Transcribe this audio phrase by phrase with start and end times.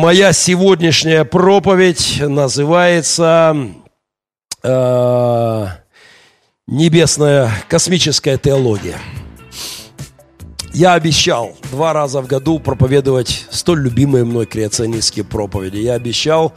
[0.00, 3.66] Моя сегодняшняя проповедь называется
[4.62, 5.66] э,
[6.68, 8.96] «Небесная космическая теология».
[10.72, 15.78] Я обещал два раза в году проповедовать столь любимые мной креационистские проповеди.
[15.78, 16.54] Я обещал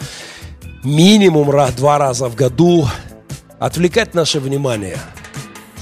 [0.83, 2.87] минимум два раза в году
[3.57, 4.99] отвлекать наше внимание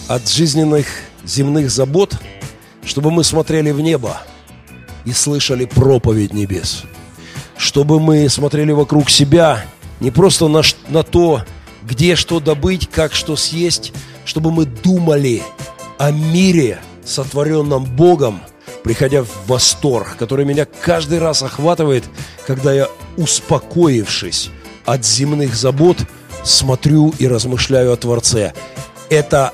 [0.08, 0.88] от жизненных
[1.26, 2.16] земных забот,
[2.86, 4.22] чтобы мы смотрели в небо
[5.04, 6.86] и слышали проповедь небес–
[7.60, 9.66] чтобы мы смотрели вокруг себя,
[10.00, 11.44] не просто на, на то,
[11.84, 13.92] где что добыть, как что съесть,
[14.24, 15.44] чтобы мы думали
[15.98, 18.40] о мире, сотворенном Богом,
[18.86, 22.06] приходя в восторг, который меня каждый раз охватывает,
[22.48, 22.88] когда я,
[23.18, 24.52] успокоившись
[24.86, 25.98] от земных забот,
[26.46, 28.54] смотрю и размышляю о Творце.
[29.10, 29.54] Это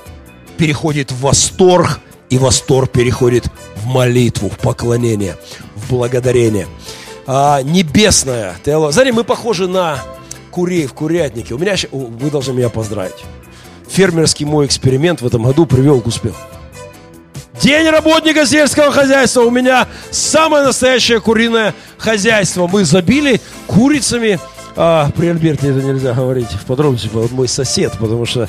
[0.56, 1.98] переходит в восторг,
[2.30, 3.46] и восторг переходит
[3.76, 5.36] в молитву, в поклонение,
[5.74, 6.68] в благодарение
[7.26, 8.92] а, небесная теология.
[8.92, 9.98] Знаете, мы похожи на
[10.50, 11.54] курей в курятнике.
[11.54, 13.24] У меня, вы должны меня поздравить.
[13.88, 16.38] Фермерский мой эксперимент в этом году привел к успеху.
[17.60, 19.40] День работника сельского хозяйства.
[19.42, 22.66] У меня самое настоящее куриное хозяйство.
[22.66, 24.38] Мы забили курицами.
[24.78, 28.46] А, при Альберте это нельзя говорить в подробности, вот мой сосед, потому что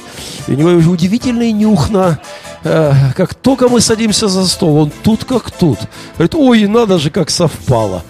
[0.50, 2.19] у него удивительный нюх на...
[2.66, 5.80] Э, как только мы садимся за стол, он тут как тут.
[6.16, 8.03] Говорит, ой, надо же, как совпало.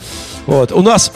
[0.47, 0.71] Вот.
[0.71, 1.11] У нас,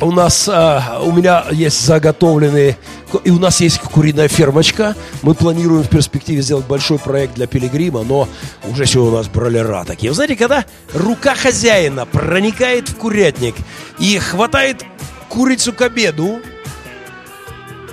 [0.00, 2.76] у нас, а, у меня есть заготовленные,
[3.24, 4.96] и у нас есть куриная фермочка.
[5.22, 8.28] Мы планируем в перспективе сделать большой проект для пилигрима, но
[8.64, 10.10] уже сегодня у нас бролера такие.
[10.10, 13.54] Вы знаете, когда рука хозяина проникает в курятник
[14.00, 14.84] и хватает
[15.28, 16.40] курицу к обеду,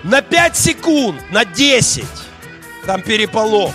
[0.03, 2.03] на 5 секунд, на 10,
[2.85, 3.73] там переполох.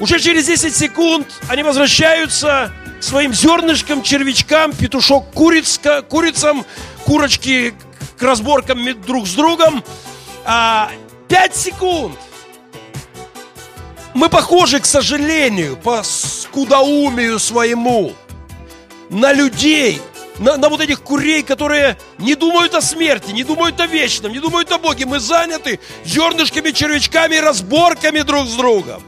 [0.00, 2.72] Уже через 10 секунд они возвращаются
[3.04, 6.64] своим зернышкам, червячкам, петушок курица, курицам,
[7.04, 7.74] курочки
[8.16, 9.84] к разборкам друг с другом.
[10.44, 10.90] А,
[11.28, 12.18] 5 секунд.
[14.14, 18.14] Мы похожи, к сожалению, по скудоумию своему
[19.10, 20.00] на людей,
[20.38, 24.38] на, на вот этих курей, которые не думают о смерти, не думают о вечном, не
[24.38, 25.04] думают о Боге.
[25.04, 29.02] Мы заняты зернышками, червячками, разборками друг с другом.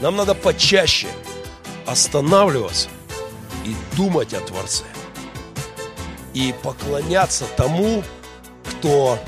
[0.00, 1.08] Нам надо почаще
[1.86, 2.88] останавливаться
[3.64, 4.84] и думать о Творце.
[6.34, 8.02] И поклоняться тому,
[8.64, 9.18] кто,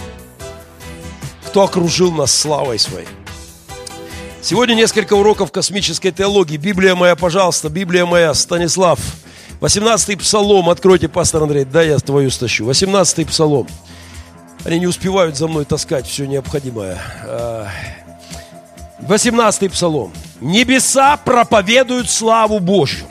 [1.46, 3.08] кто окружил нас славой своей.
[4.40, 6.56] Сегодня несколько уроков космической теологии.
[6.56, 8.98] Библия моя, пожалуйста, Библия моя, Станислав.
[9.60, 12.68] 18-й псалом, откройте, пастор Андрей, да, я твою стащу.
[12.68, 13.66] 18-й псалом.
[14.64, 17.00] Они не успевают за мной таскать все необходимое.
[19.08, 20.12] 18-й а, псалом.
[20.40, 23.06] Небеса проповедуют славу Божью.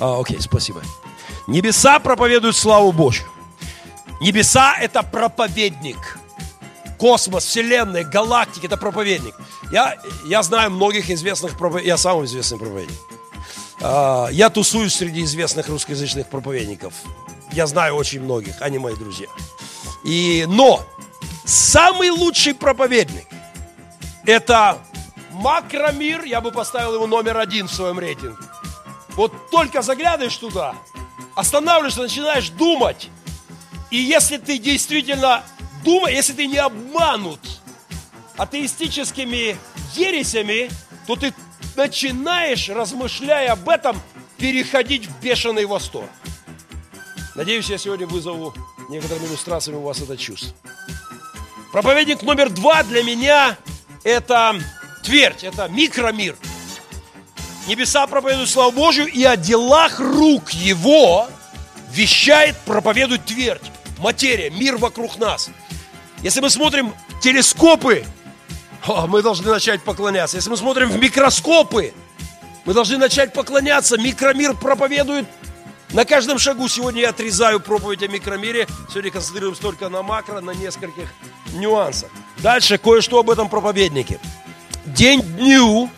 [0.00, 0.82] А, окей, спасибо.
[1.46, 3.26] Небеса проповедуют славу Божью.
[4.20, 6.18] Небеса– это проповедник.
[6.98, 9.34] Космос, Вселенная, галактики– это проповедник.
[9.70, 9.96] Я,
[10.26, 11.86] я знаю многих известных проповедников.
[11.86, 12.98] Я сам известный проповедник.
[13.80, 16.92] А, я тусуюсь среди известных русскоязычных проповедников.
[17.52, 19.28] Я знаю очень многих, они мои друзья.
[20.04, 20.84] И, но
[21.44, 23.26] самый лучший проповедник–
[24.28, 24.78] это
[25.32, 28.36] Макромир, я бы поставил его номер один в своем рейтинге.
[29.16, 30.74] Вот только заглядываешь туда,
[31.34, 33.08] останавливаешься, начинаешь думать.
[33.90, 35.42] И если ты действительно
[35.82, 37.40] думаешь, если ты не обманут
[38.36, 39.56] атеистическими
[39.94, 40.70] ересями,
[41.06, 41.32] то ты
[41.74, 43.98] начинаешь, размышляя об этом,
[44.36, 46.10] переходить в бешеный восторг.
[47.34, 48.54] Надеюсь, я сегодня вызову
[48.90, 50.54] некоторыми иллюстрациями у вас это чувство.
[51.72, 53.56] Проповедник номер два для меня–
[54.08, 54.58] это
[55.02, 56.36] Твердь– это микромир.
[57.66, 61.28] Небеса проповедуют славу Божью, и о делах рук Его
[61.90, 63.62] вещает, проповедует твердь.
[63.98, 65.50] Материя, мир вокруг нас.
[66.22, 68.04] Если мы смотрим телескопы,
[69.06, 70.36] мы должны начать поклоняться.
[70.36, 71.92] Если мы смотрим в микроскопы,
[72.64, 73.98] мы должны начать поклоняться.
[73.98, 75.26] Микромир проповедует
[75.92, 76.68] на каждом шагу.
[76.68, 78.66] Сегодня я отрезаю проповедь о микромире.
[78.88, 81.08] Сегодня концентрируемся только на макро, на нескольких
[81.52, 82.10] нюансах.
[82.38, 84.20] Дальше кое-что об этом проповеднике.
[84.84, 85.90] День дню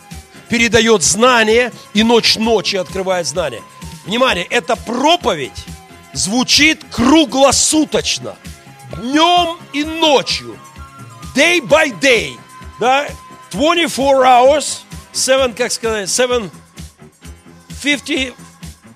[0.49, 3.61] передает знание, и ночь ночи открывает знание.
[4.05, 5.65] Внимание, эта проповедь
[6.13, 8.35] звучит круглосуточно,
[8.97, 10.57] днем и ночью,
[11.35, 12.37] day by day,
[12.79, 13.07] да,
[13.51, 14.79] 24 hours,
[15.13, 16.49] 7, как сказать, 7,
[17.81, 18.33] 50,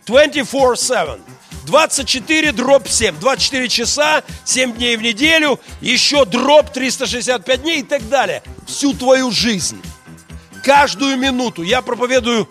[0.06, 1.20] 24-7.
[1.66, 3.20] 24 дробь 7.
[3.20, 8.44] 24 часа, 7 дней в неделю, еще дробь 365 дней и так далее.
[8.68, 9.82] Всю твою жизнь.
[10.64, 11.64] Каждую минуту.
[11.64, 12.48] Я проповедую,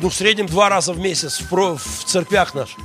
[0.00, 2.78] ну, в среднем два раза в месяц в, в церквях наших.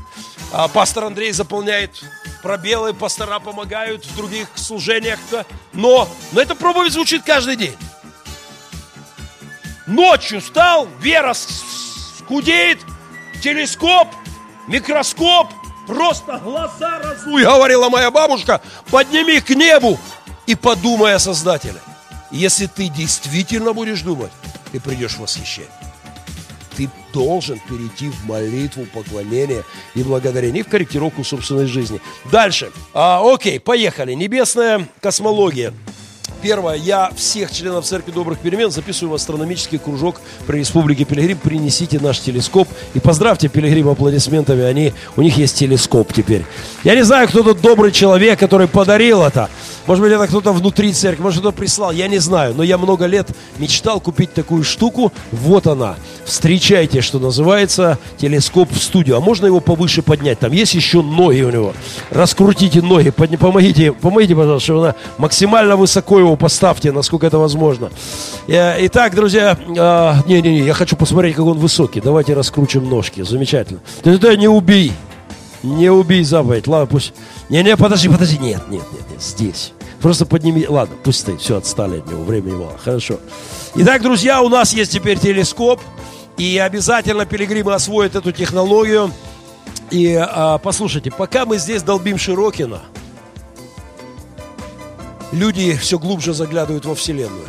[0.51, 2.03] А пастор Андрей заполняет
[2.43, 5.19] пробелы, пастора помогают в других служениях.
[5.73, 7.75] Но, но эта проповедь звучит каждый день.
[9.87, 12.79] Ночью стал, вера скудеет,
[13.43, 14.07] телескоп,
[14.67, 15.47] микроскоп,
[15.85, 19.99] просто глаза разуй, говорила моя бабушка, подними к небу
[20.47, 21.79] и подумай о Создателе.
[22.31, 24.31] Если ты действительно будешь думать,
[24.71, 25.69] ты придешь в восхищение.
[26.77, 29.63] Ты должен перейти в молитву, поклонение
[29.93, 32.01] и благодарение, и в корректировку собственной жизни.
[32.31, 32.71] Дальше.
[32.93, 34.13] А, окей, поехали.
[34.13, 35.73] Небесная космология.
[36.43, 41.37] Первое, я всех членов Церкви Добрых Перемен записываю в астрономический кружок при Республике Пилигрим.
[41.37, 44.61] Принесите наш телескоп и поздравьте Пилигрим аплодисментами.
[44.61, 46.43] Они, у них есть телескоп теперь.
[46.83, 49.49] Я не знаю, кто тот добрый человек, который подарил это.
[49.85, 52.53] Может быть, это кто-то внутри церкви, может, кто-то прислал, я не знаю.
[52.55, 53.27] Но я много лет
[53.57, 55.11] мечтал купить такую штуку.
[55.31, 55.95] Вот она.
[56.25, 59.17] Встречайте, что называется, телескоп в студию.
[59.17, 60.39] А можно его повыше поднять?
[60.39, 61.73] Там есть еще ноги у него.
[62.09, 67.91] Раскрутите ноги, помогите, помогите, пожалуйста, чтобы она максимально высоко его поставьте, насколько это возможно.
[68.47, 71.99] Э, итак, друзья, а, не-не-не, я хочу посмотреть, как он высокий.
[71.99, 73.21] Давайте раскручим ножки.
[73.21, 73.81] Замечательно.
[74.01, 74.93] Ты это не убей.
[75.63, 76.67] Не убей заповедь.
[76.67, 77.13] Ладно, пусть...
[77.49, 78.37] Не-не, подожди, подожди.
[78.37, 79.71] Нет, нет, нет, нет, здесь.
[80.01, 80.67] Просто подними...
[80.67, 81.39] Ладно, пусть стоит.
[81.39, 82.23] Все, отстали от него.
[82.23, 82.77] Времени мало.
[82.77, 83.19] Хорошо.
[83.75, 85.79] Итак, друзья, у нас есть теперь телескоп.
[86.37, 89.11] И обязательно пилигримы освоят эту технологию.
[89.91, 92.81] И а, послушайте, пока мы здесь долбим Широкина,
[95.31, 97.47] люди все глубже заглядывают во Вселенную.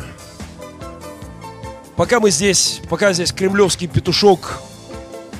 [1.95, 4.61] Пока мы здесь, пока здесь кремлевский петушок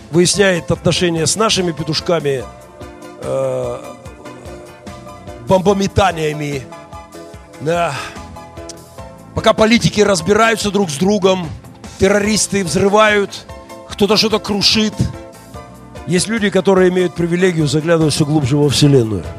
[0.10, 2.44] выясняет отношения с нашими петушками,
[3.25, 3.77] э,
[5.48, 6.63] бомбометаниями,
[7.62, 7.94] да,
[9.33, 11.50] пока политики разбираются друг с другом,
[12.00, 13.45] террористы взрывают,
[13.89, 14.94] кто-то что-то крушит,
[16.07, 19.24] есть люди, которые имеют привилегию заглядывать все глубже во Вселенную–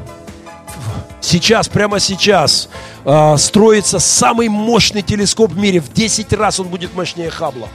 [1.27, 2.69] Сейчас, прямо сейчас,
[3.03, 5.81] э, строится самый мощный телескоп в мире.
[5.81, 7.67] В 10 раз он будет мощнее Хаббла.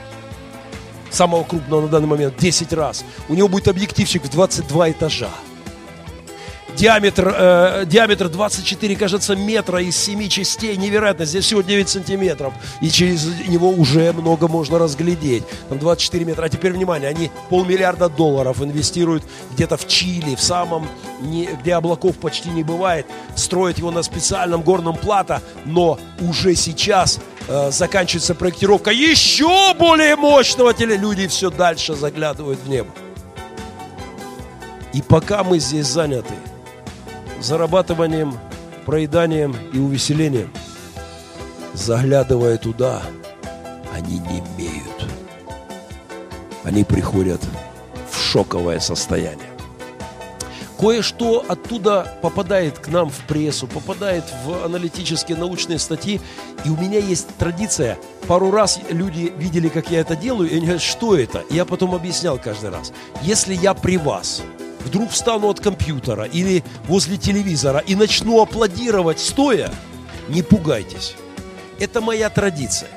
[1.10, 2.38] Самого крупного на данный момент.
[2.38, 3.04] 10 раз.
[3.28, 5.28] У него будет объективчик в 22 этажа
[6.76, 10.76] диаметр, э, диаметр 24, кажется, метра из 7 частей.
[10.76, 11.24] Невероятно.
[11.24, 12.54] Здесь всего 9 сантиметров.
[12.80, 15.44] И через него уже много можно разглядеть.
[15.68, 16.44] Там 24 метра.
[16.44, 20.88] А теперь, внимание, они полмиллиарда долларов инвестируют где-то в Чили, в самом,
[21.20, 23.06] не, где облаков почти не бывает.
[23.36, 25.40] Строят его на специальном горном плато.
[25.64, 30.96] Но уже сейчас э, заканчивается проектировка еще более мощного теле.
[30.96, 32.90] Люди все дальше заглядывают в небо.
[34.92, 36.34] И пока мы здесь заняты–
[37.42, 38.38] зарабатыванием,
[38.86, 40.50] проеданием и увеселением.
[41.74, 43.02] Заглядывая туда,
[43.94, 45.08] они не имеют.
[46.64, 47.40] Они приходят
[48.10, 49.48] в шоковое состояние.
[50.78, 56.20] Кое-что оттуда попадает к нам в прессу, попадает в аналитические научные статьи.
[56.64, 57.98] И у меня есть традиция.
[58.26, 61.44] Пару раз люди видели, как я это делаю, и они говорят, что это?
[61.50, 62.92] И я потом объяснял каждый раз.
[63.22, 64.42] Если я при вас–
[64.84, 69.72] вдруг встану от компьютера или возле телевизора и начну аплодировать стоя,
[70.28, 71.14] не пугайтесь.
[71.78, 72.88] Это моя традиция.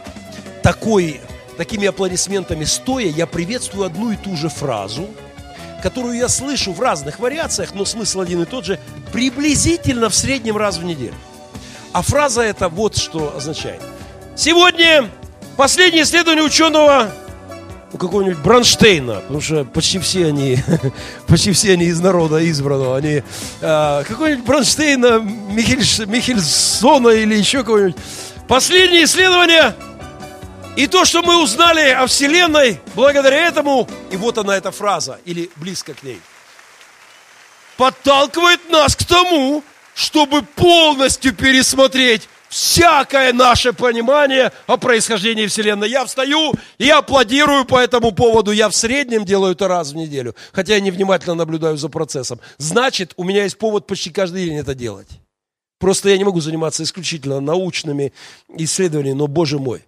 [0.62, 1.22] Такой,
[1.58, 5.08] такими аплодисментами стоя я приветствую одну и ту же фразу,
[5.82, 8.80] которую я слышу в разных вариациях, но смысл один и тот же,
[9.12, 11.16] приблизительно в среднем раз в неделю.
[11.94, 13.82] А фраза это вот что означает.
[14.36, 15.10] Сегодня
[15.56, 17.12] последнее исследование ученого
[17.96, 20.60] у какого-нибудь Бронштейна, потому что почти все они,
[21.28, 23.24] почти все они из народа избранного, они
[23.62, 27.96] а, какой-нибудь Бронштейна, Михель, Михельсона или еще кого-нибудь.
[28.50, 29.74] Последнее исследование
[30.76, 35.50] и то, что мы узнали о Вселенной, благодаря этому, и вот она эта фраза, или
[35.56, 36.20] близко к ней,
[37.78, 45.90] подталкивает нас к тому, чтобы полностью пересмотреть всякое наше понимание о происхождении Вселенной.
[45.90, 48.52] Я встаю и аплодирую по этому поводу.
[48.52, 52.40] Я в среднем делаю это раз в неделю, хотя я невнимательно наблюдаю за процессом.
[52.58, 55.10] Значит, у меня есть повод почти каждый день это делать.
[55.80, 58.14] Просто я не могу заниматься исключительно научными
[58.48, 59.84] исследованиями, но, боже мой,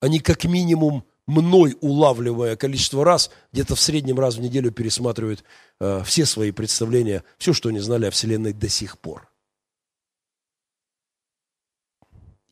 [0.00, 5.44] они как минимум мной улавливая количество раз, где-то в среднем раз в неделю пересматривают
[5.80, 9.31] э, все свои представления, все, что они знали о Вселенной до сих пор.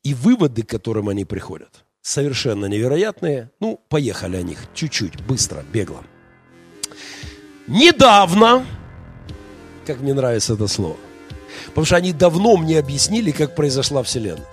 [0.02, 3.50] И выводы, к которым они приходят, совершенно невероятные.
[3.60, 6.02] Ну, поехали о них чуть-чуть, быстро, бегло.
[7.66, 8.64] Недавно,
[9.86, 10.96] как мне нравится это слово,
[11.68, 14.46] потому что они давно мне объяснили, как произошла Вселенная.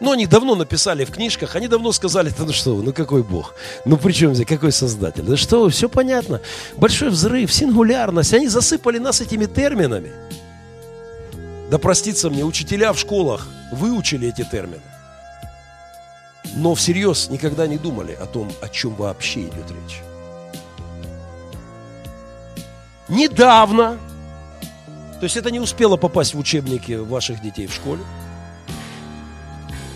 [0.00, 3.54] Ну, они давно написали в книжках, они давно сказали, ну что вы, ну какой Бог?
[3.84, 5.24] Ну при чем здесь, какой Создатель?
[5.24, 6.40] Да что вы, все понятно.
[6.76, 10.12] Большой взрыв, сингулярность, они засыпали нас этими терминами.
[11.70, 14.82] Да простится мне, учителя в школах выучили эти термины.
[16.54, 20.00] Но всерьез никогда не думали о том, о чем вообще идет речь.
[23.08, 23.98] Недавно,
[25.18, 28.02] то есть это не успело попасть в учебники ваших детей в школе,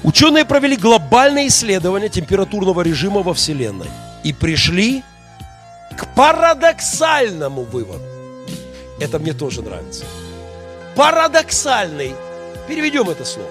[0.02, 3.88] Ученые провели глобальное исследование температурного режима во Вселенной
[4.24, 5.04] и пришли
[5.96, 8.02] к парадоксальному выводу.
[8.98, 10.04] Это мне тоже нравится.
[10.94, 12.14] Парадоксальный,
[12.68, 13.48] переведем это слово,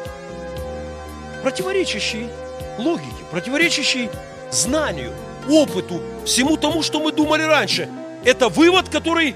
[1.41, 2.29] противоречащий
[2.77, 4.09] логике, противоречащий
[4.51, 5.13] знанию,
[5.49, 7.89] опыту, всему тому, что мы думали раньше.
[8.23, 9.35] Это вывод, который,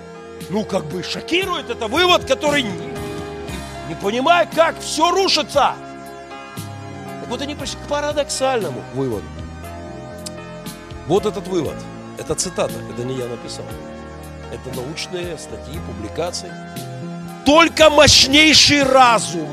[0.49, 2.93] ну, как бы шокирует, это вывод, который не, не,
[3.89, 5.73] не понимает, как все рушится.
[7.21, 9.25] Так вот они пришли к парадоксальному выводу.
[11.07, 11.75] Вот этот вывод.
[12.19, 13.65] Это цитата, это не я написал.
[14.51, 16.51] Это научные статьи, публикации.
[17.45, 19.47] Только мощнейший разум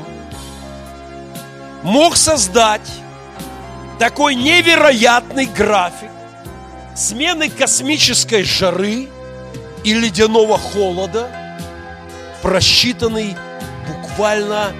[1.83, 2.89] мог создать
[3.99, 6.09] такой невероятный график
[6.95, 9.09] смены космической жары
[9.83, 11.29] и ледяного холода,
[12.41, 13.35] просчитанный
[13.87, 14.71] буквально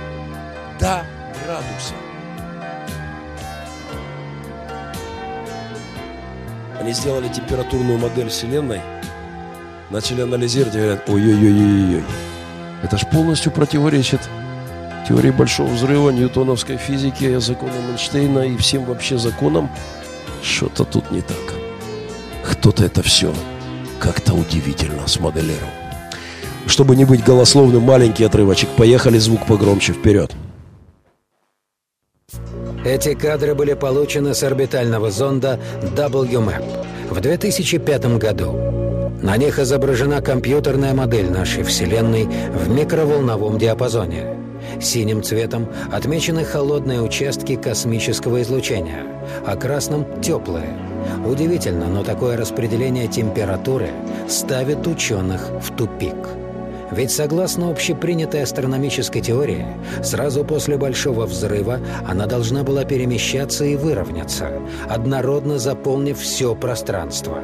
[0.79, 1.03] до
[1.43, 1.93] градуса.
[6.79, 8.81] Они сделали температурную модель Вселенной,
[9.89, 12.03] начали анализировать и говорят, ой-ой-ой-ой-ой,
[12.83, 14.19] это ж полностью противоречит
[15.07, 19.69] теории Большого Взрыва, ньютоновской физике, законам Эйнштейна и всем вообще законам.
[20.43, 21.37] Что-то тут не так.
[22.43, 23.33] Кто-то это все
[23.99, 25.69] как-то удивительно смоделировал.
[26.67, 28.69] Чтобы не быть голословным, маленький отрывочек.
[28.77, 30.33] Поехали, звук погромче, вперед.
[32.83, 36.65] Эти кадры были получены с орбитального зонда WMAP
[37.09, 38.82] в 2005 году.
[39.23, 44.37] На них изображена компьютерная модель нашей Вселенной в микроволновом диапазоне.
[44.81, 49.05] Синим цветом отмечены холодные участки космического излучения,
[49.45, 50.77] а красным– теплые.
[51.25, 53.91] Удивительно, но такое распределение температуры
[54.27, 56.17] ставит ученых в тупик–
[56.91, 59.65] ведь согласно общепринятой астрономической теории,
[60.03, 64.51] сразу после Большого Взрыва она должна была перемещаться и выровняться,
[64.87, 67.39] однородно заполнив все пространство.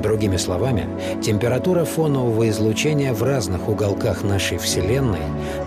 [0.00, 0.86] Другими словами,
[1.22, 5.20] температура фонового излучения в разных уголках нашей Вселенной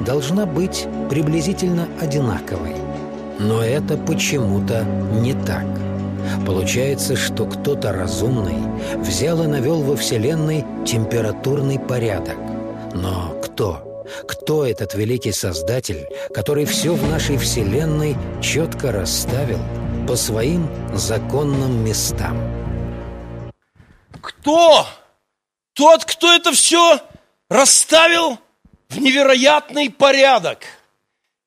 [0.05, 2.75] должна быть приблизительно одинаковой.
[3.39, 4.85] Но это почему-то
[5.19, 5.65] не так.
[6.45, 8.57] Получается, что кто-то разумный
[8.97, 12.37] взял и навел во Вселенной температурный порядок.
[12.93, 14.05] Но кто?
[14.27, 19.59] Кто этот великий Создатель, который все в нашей Вселенной четко расставил
[20.07, 22.60] по своим законным местам?
[24.21, 24.87] Кто?
[25.73, 26.99] Тот, кто это все
[27.49, 28.37] расставил
[28.89, 30.59] в невероятный порядок.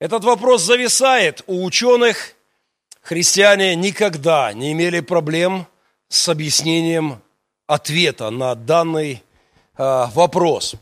[0.00, 2.34] Этот вопрос зависает у ученых.
[3.02, 5.66] Христиане никогда не имели проблем
[6.08, 7.22] с объяснением
[7.66, 9.22] ответа на данный
[9.76, 10.74] э, вопрос.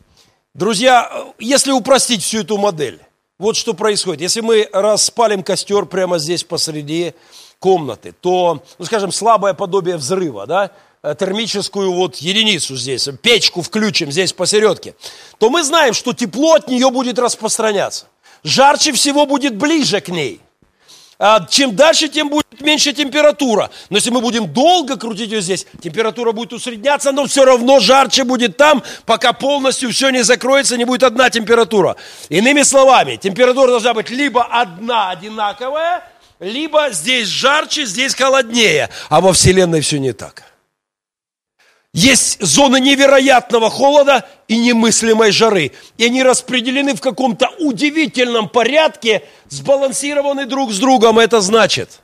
[0.54, 3.00] Друзья, если упростить всю эту модель,
[3.38, 4.20] вот что происходит.
[4.20, 7.14] Если мы распалим костер прямо здесь посреди
[7.58, 10.70] комнаты, то, ну, скажем, слабое подобие взрыва, да,
[11.02, 14.94] термическую вот единицу здесь, печку включим здесь посередке,
[15.38, 18.06] то мы знаем, что тепло от нее будет распространяться.
[18.44, 20.40] Жарче всего будет ближе к ней–
[21.24, 23.70] а чем дальше, тем будет меньше температура.
[23.90, 28.24] Но если мы будем долго крутить ее здесь, температура будет усредняться, но все равно жарче
[28.24, 31.94] будет там, пока полностью все не закроется, не будет одна температура.
[32.28, 36.02] Иными словами, температура должна быть либо одна одинаковая,
[36.40, 38.88] либо здесь жарче, здесь холоднее.
[39.08, 40.51] А во Вселенной все не так.
[41.94, 45.72] Есть зоны невероятного холода и немыслимой жары.
[45.98, 51.18] И они распределены в каком-то удивительном порядке, сбалансированы друг с другом.
[51.18, 52.00] Это значит,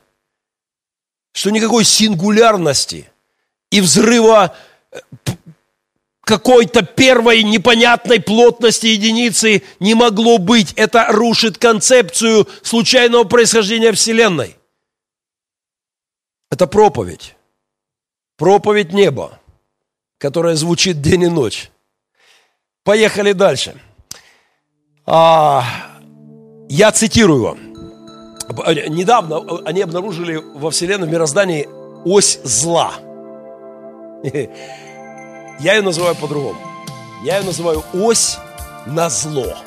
[1.33, 3.09] что никакой сингулярности
[3.71, 4.55] и взрыва
[4.91, 4.99] э,
[6.21, 10.71] какой-то первой непонятной плотности единицы не могло быть.
[10.73, 14.55] Это рушит концепцию случайного происхождения Вселенной.
[16.51, 17.35] Это проповедь.
[18.37, 19.38] Проповедь неба
[20.19, 21.71] которая звучит день и ночь.
[22.83, 23.81] Поехали дальше.
[25.05, 25.63] А,
[26.69, 27.59] я цитирую вам.
[28.89, 31.67] Недавно они обнаружили во Вселенной, в мироздании
[32.05, 32.93] ось зла.
[35.59, 36.59] Я ее называю по-другому.
[37.23, 38.37] Я ее называю ось
[38.85, 39.57] на зло.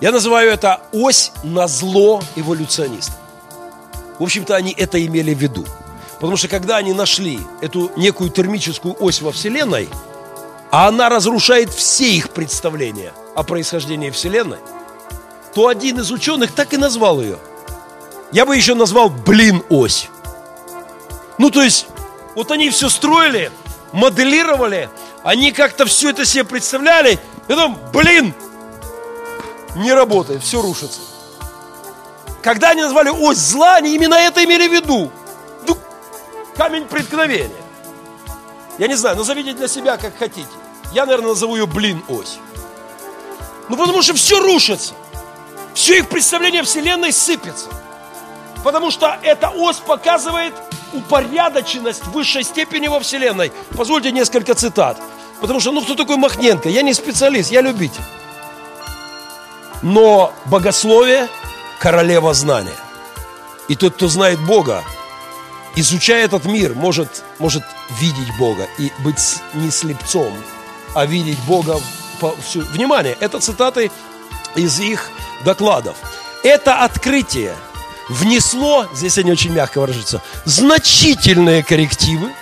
[0.00, 3.12] Я называю это ось на зло эволюциониста.
[4.18, 5.66] В общем-то, они это имели в виду.
[6.20, 9.88] Потому что когда они нашли эту некую термическую ось во Вселенной,
[10.70, 14.58] а она разрушает все их представления о происхождении Вселенной,
[15.54, 17.38] то один из ученых так и назвал ее.
[18.32, 20.08] Я бы еще назвал «блин ось».
[21.38, 21.86] Ну, то есть,
[22.34, 23.52] вот они все строили,
[23.92, 24.90] моделировали,
[25.22, 28.34] они как-то все это себе представляли, и потом, блин,
[29.76, 31.00] не работает, все рушится.
[32.42, 35.10] Когда они назвали ось зла, они именно это имели в виду.
[36.58, 37.54] Камень преткновения.
[38.78, 40.48] Я не знаю, назовите для себя как хотите.
[40.92, 42.38] Я, наверное, назову ее блин ось.
[43.68, 44.94] Ну, потому что все рушится.
[45.72, 47.68] Все их представление Вселенной сыпется.
[48.64, 50.52] Потому что эта ось показывает
[50.92, 53.52] упорядоченность высшей степени во Вселенной.
[53.76, 55.00] Позвольте несколько цитат.
[55.40, 56.68] Потому что, ну, кто такой Махненко?
[56.68, 58.02] Я не специалист, я любитель.
[59.82, 61.28] Но богословие–
[61.78, 62.74] королева знания.
[63.68, 64.82] И тот, кто знает Бога,
[65.80, 67.62] изучая этот мир, может, может
[68.00, 70.32] видеть Бога и быть не слепцом,
[70.94, 71.80] а видеть Бога
[72.42, 72.62] всю...
[72.62, 73.90] Внимание, это цитаты
[74.56, 75.10] из их
[75.44, 75.96] докладов.
[76.42, 77.54] Это открытие
[78.08, 82.32] внесло, здесь они очень мягко выражаются, значительные коррективы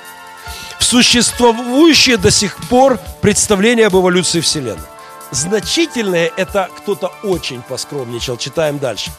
[0.78, 4.86] в существующее до сих пор представление об эволюции Вселенной.
[5.30, 8.36] Значительное– это кто-то очень поскромничал.
[8.36, 9.10] Читаем дальше.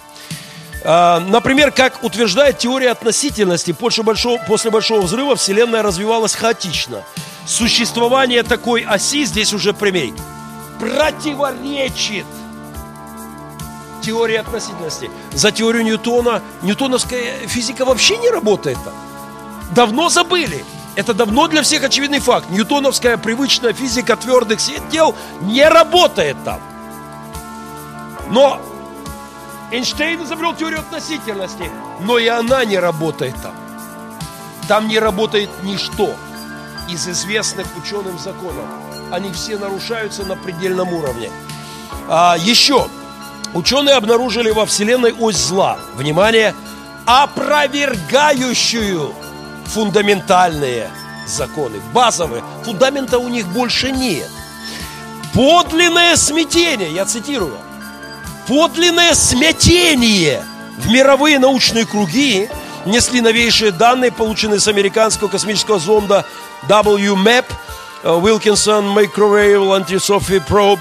[0.84, 7.04] А, например, как утверждает теория относительности, после большого, после большого взрыва Вселенная развивалась хаотично.
[7.46, 10.14] Существование такой оси, здесь уже прямей,
[10.80, 12.26] противоречит
[14.02, 15.10] теории относительности.
[15.34, 18.78] За теорию Ньютона, ньютоновская физика вообще не работает.
[19.76, 20.64] Давно забыли.
[20.96, 22.50] Это давно для всех очевидный факт.
[22.50, 26.62] Ньютоновская привычная физика твердых тел не работает там.
[28.30, 28.62] Но
[29.72, 31.70] Эйнштейн изобрел теорию относительности,
[32.00, 33.54] но и она не работает там.
[34.68, 36.16] Там не работает ничто
[36.90, 38.66] из известных ученым законов.
[39.12, 41.30] Они все нарушаются на предельном уровне.
[42.08, 42.88] А, еще,
[43.54, 45.78] ученые обнаружили во Вселенной ось зла.
[45.96, 46.56] Внимание,
[47.06, 49.14] опровергающую
[49.66, 50.90] фундаментальные
[51.26, 52.42] законы, базовые.
[52.64, 54.30] Фундамента у них больше нет.
[55.34, 57.58] Подлинное смятение, я цитирую,
[58.48, 60.44] подлинное смятение
[60.78, 62.50] в мировые научные круги
[62.86, 66.26] несли новейшие данные, полученные с американского космического зонда
[66.68, 67.46] WMAP,
[68.04, 70.80] э, Wilkinson Microwave Antisophy Probe.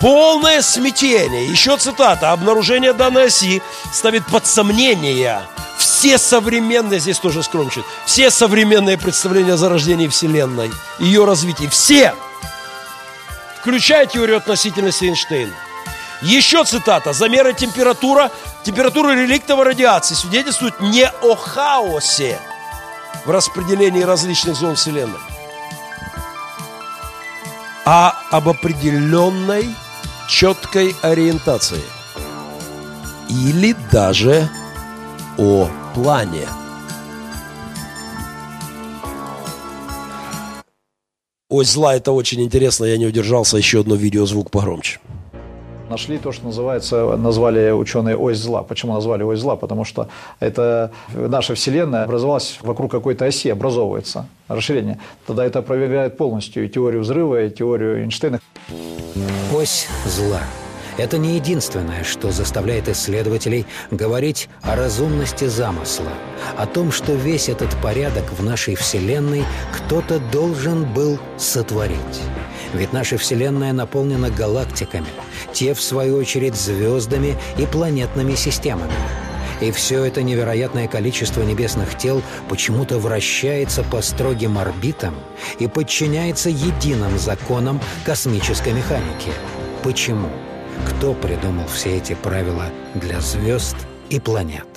[0.00, 1.46] Полное смятение.
[1.46, 2.32] Еще цитата.
[2.32, 5.42] Обнаружение данной оси ставит под сомнение
[5.76, 12.14] все современные, здесь тоже скромчит, все современные представления о зарождении Вселенной, ее развитии, все,
[13.60, 15.52] включая теорию относительности Эйнштейна.
[16.22, 17.12] Еще цитата.
[17.12, 18.30] Замеры температура,
[18.62, 22.38] температуры реликтовой радиации свидетельствуют не о хаосе
[23.24, 25.18] в распределении различных зон Вселенной,
[27.86, 29.74] а об определенной
[30.28, 31.82] четкой ориентации.
[33.28, 34.48] Или даже
[35.38, 36.48] о плане.
[41.48, 45.00] Ой, зла, это очень интересно, я не удержался, еще одно видеозвук погромче.
[45.90, 48.62] Нашли то, что называется, назвали ученые ось зла.
[48.62, 49.56] Почему назвали ось зла?
[49.56, 55.00] Потому что это наша Вселенная образовалась вокруг какой-то оси, образовывается расширение.
[55.26, 58.38] Тогда это опровергает полностью и теорию взрыва, и теорию Эйнштейна.
[59.52, 60.42] Ось зла–
[60.96, 66.12] это не единственное, что заставляет исследователей говорить о разумности замысла,
[66.56, 72.22] о том, что весь этот порядок в нашей Вселенной кто-то должен был сотворить.
[72.74, 75.08] Ведь наша Вселенная наполнена галактиками,
[75.52, 78.92] те, в свою очередь, звездами и планетными системами.
[79.60, 85.14] И все это невероятное количество небесных тел почему-то вращается по строгим орбитам
[85.58, 89.32] и подчиняется единым законам космической механики.
[89.82, 90.30] Почему?
[90.88, 93.76] Кто придумал все эти правила для звезд
[94.08, 94.69] и планет?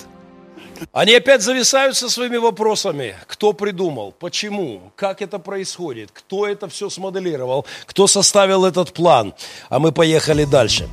[0.92, 3.14] Они опять зависают со своими вопросами.
[3.26, 4.12] Кто придумал?
[4.12, 4.92] Почему?
[4.96, 6.10] Как это происходит?
[6.12, 7.66] Кто это все смоделировал?
[7.86, 9.34] Кто составил этот план?
[9.68, 10.88] А мы поехали дальше.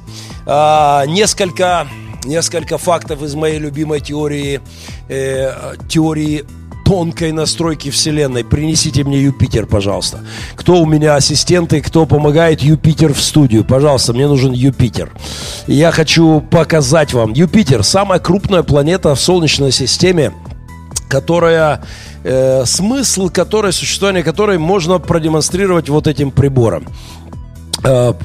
[0.46, 1.88] А, несколько,
[2.24, 4.62] несколько фактов из моей любимой теории,
[5.10, 6.46] э, теории
[6.92, 8.44] тонкой настройки Вселенной.
[8.44, 10.26] Принесите мне Юпитер, пожалуйста.
[10.56, 13.64] Кто у меня ассистенты, кто помогает Юпитер в студию?
[13.64, 15.10] Пожалуйста, мне нужен Юпитер.
[15.68, 17.32] Я хочу показать вам.
[17.32, 20.34] Юпитер– самая крупная планета в Солнечной системе,
[21.08, 21.82] которая
[22.26, 26.84] э, смысл которой, существование которой можно продемонстрировать вот этим прибором.
[27.84, 28.16] А,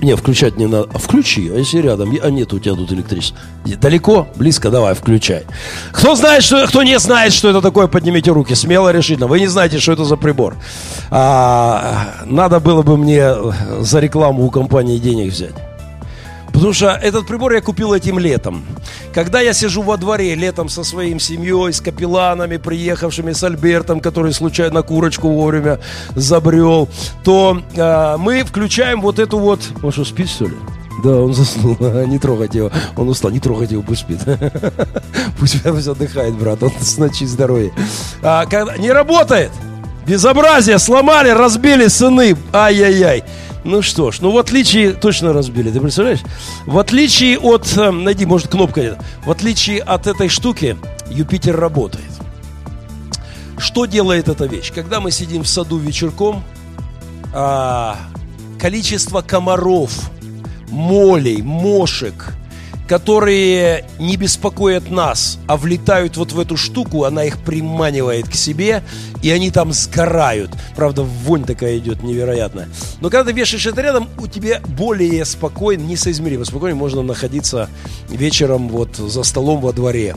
[0.00, 0.88] не, включать не надо.
[0.92, 2.16] А включи, а если рядом?
[2.22, 3.38] А нет у тебя тут электричество.
[3.64, 4.28] Далеко?
[4.36, 4.70] Близко?
[4.70, 5.44] Давай, включай.
[5.92, 8.54] Кто знает, что, кто не знает, что это такое, поднимите руки.
[8.54, 9.26] Смело, решительно.
[9.26, 10.56] Вы не знаете, что это за прибор.
[11.10, 13.34] А, надо было бы мне
[13.80, 15.54] за рекламу у компании денег взять.
[16.54, 18.64] Потому что этот прибор я купил этим летом.
[19.12, 24.32] Когда я сижу во дворе летом со своим семьей, с капелланами, приехавшими, с Альбертом, который
[24.32, 25.80] случайно курочку вовремя
[26.14, 26.88] забрел,
[27.24, 29.60] то э, мы включаем вот эту вот...
[29.82, 30.54] Он что, спит, что ли?
[31.02, 31.76] Да, он заснул.
[32.06, 32.70] Не трогать его.
[32.96, 33.32] Он устал.
[33.32, 34.20] Не трогать его, пусть спит.
[35.40, 36.62] Пусть, пусть отдыхает, брат.
[36.62, 37.72] Он с ночи здоровье.
[38.22, 38.76] А, когда...
[38.76, 39.50] Не работает!
[40.06, 40.78] Безобразие!
[40.78, 42.36] Сломали, разбили сыны.
[42.52, 43.24] Ай-яй-яй.
[43.64, 46.20] Ну что ж, ну в отличие, точно разбили, ты представляешь?
[46.66, 50.76] В отличие от, э, найди, может кнопка нет, в отличие от этой штуки,
[51.10, 52.04] Юпитер работает.
[53.56, 54.70] Что делает эта вещь?
[54.72, 56.44] Когда мы сидим в саду вечерком,
[57.32, 57.96] а,
[58.60, 60.10] количество комаров,
[60.68, 62.34] молей, мошек,
[62.88, 68.82] которые не беспокоят нас, а влетают вот в эту штуку, она их приманивает к себе,
[69.22, 70.50] и они там сгорают.
[70.76, 72.68] Правда, вонь такая идет невероятная.
[73.00, 77.68] Но когда ты вешаешь это рядом, у тебя более спокойно, несоизмеримо спокойно можно находиться
[78.08, 80.14] вечером вот за столом во дворе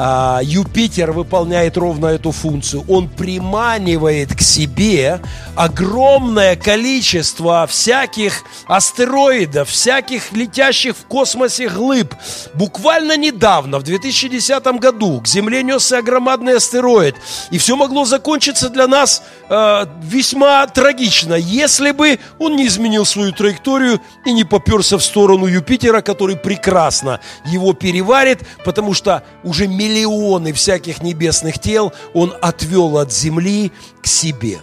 [0.00, 2.84] а, Юпитер выполняет ровно эту функцию.
[2.86, 5.20] Он приманивает к себе
[5.56, 12.14] огромное количество всяких астероидов, всяких летящих в космосе глыб.
[12.54, 17.16] Буквально недавно, в 2010 году, к Земле несся громадный астероид.
[17.50, 23.32] И все могло закончиться для нас э, весьма трагично, если бы он не изменил свою
[23.32, 29.87] траекторию и не поперся в сторону Юпитера, который прекрасно его переварит, потому что уже миллион
[29.88, 33.72] миллионы всяких небесных тел он отвел от земли
[34.02, 34.58] к себе.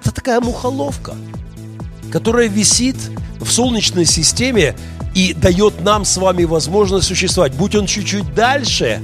[0.00, 1.14] Это такая мухоловка,
[2.12, 2.96] которая висит
[3.40, 4.76] в Солнечной системе
[5.14, 7.52] и дает нам с вами возможность существовать.
[7.54, 9.02] Будь он чуть-чуть дальше,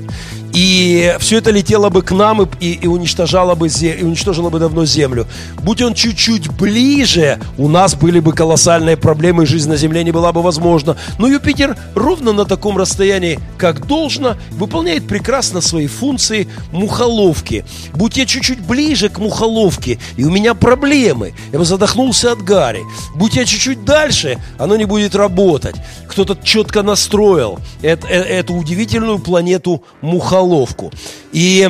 [0.55, 4.61] и все это летело бы к нам и, и, и уничтожало бы и уничтожило бы
[4.61, 5.27] давно Землю.
[5.63, 10.13] Будь он чуть-чуть ближе, у нас были бы колоссальные проблемы, и жизнь на Земле не
[10.13, 10.97] была бы возможна.
[11.19, 17.65] Но Юпитер ровно на таком расстоянии, как должно, выполняет прекрасно свои функции мухоловки.
[17.93, 22.83] Будь я чуть-чуть ближе к мухоловке, и у меня проблемы, я бы задохнулся от гари.
[23.17, 25.75] Будь я чуть-чуть дальше, оно не будет работать.
[26.07, 30.93] Кто-то четко настроил эту, э, эту удивительную планету мухоловки головку.
[31.33, 31.69] И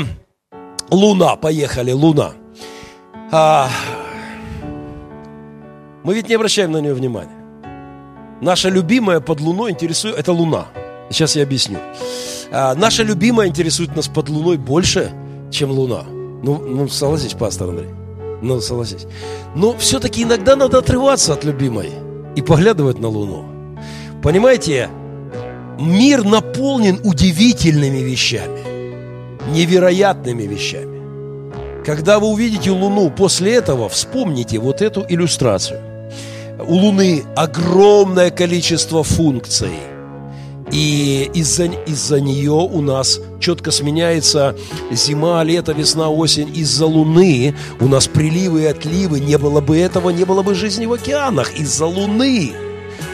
[0.90, 2.32] Луна, поехали, Луна.
[3.32, 3.68] А,
[6.04, 7.44] мы ведь не обращаем на нее внимания.
[8.40, 10.18] Наша любимая под Луной интересует...
[10.18, 10.66] Это Луна.
[11.10, 11.78] Сейчас я объясню.
[12.52, 15.12] А, наша любимая интересует нас под Луной больше,
[15.50, 16.04] чем Луна.
[16.42, 17.90] Ну, ну согласись, пастор Андрей.
[18.42, 19.06] Ну, согласись.
[19.54, 21.90] Но все-таки иногда надо отрываться от любимой
[22.36, 23.46] и поглядывать на Луну.
[24.22, 24.90] Понимаете,
[25.78, 28.60] мир наполнен удивительными вещами,
[29.52, 30.94] невероятными вещами.
[31.84, 35.80] Когда вы увидите Луну, после этого вспомните вот эту иллюстрацию.
[36.66, 39.74] У Луны огромное количество функций.
[40.70, 44.56] И из-за из нее у нас четко сменяется
[44.90, 46.50] зима, лето, весна, осень.
[46.56, 49.20] Из-за Луны у нас приливы и отливы.
[49.20, 51.58] Не было бы этого, не было бы жизни в океанах.
[51.58, 52.52] Из-за Луны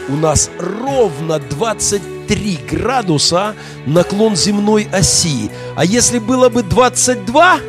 [0.07, 5.51] у нас ровно 20 3 градуса наклон земной оси.
[5.75, 7.59] А если было бы 22,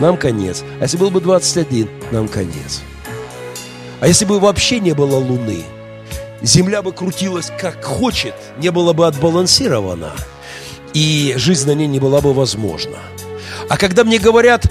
[0.00, 0.64] нам конец.
[0.80, 2.82] А если было бы 21, нам конец.
[4.00, 5.62] А если бы вообще не было Луны,
[6.42, 10.10] Земля бы крутилась как хочет, не была бы отбалансирована,
[10.92, 12.98] и жизнь на ней не была бы возможна.
[13.68, 14.66] А когда мне говорят,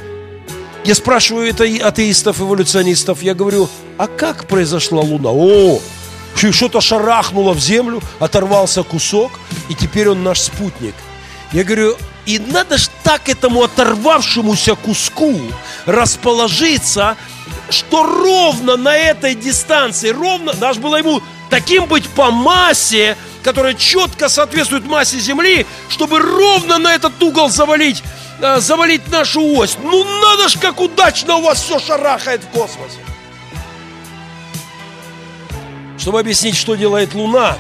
[0.84, 5.30] я спрашиваю это атеистов, эволюционистов, я говорю, а как произошла Луна?
[5.30, 5.80] О,
[6.36, 9.39] что-то шарахнуло в землю, оторвался кусок,
[9.70, 10.96] и теперь он наш спутник.
[11.52, 15.39] Я говорю, и надо ж так этому оторвавшемуся куску
[15.86, 17.17] расположиться,
[17.70, 24.30] что ровно на этой дистанции, ровно, даже было ему таким быть по массе, которая четко
[24.30, 28.04] соответствует массе Земли, чтобы ровно на этот угол завалить,
[28.39, 29.78] э, завалить нашу ось.
[29.82, 32.98] Ну надо ж, как удачно у вас все шарахает в космосе.
[36.02, 37.60] Чтобы объяснить, что делает Луна,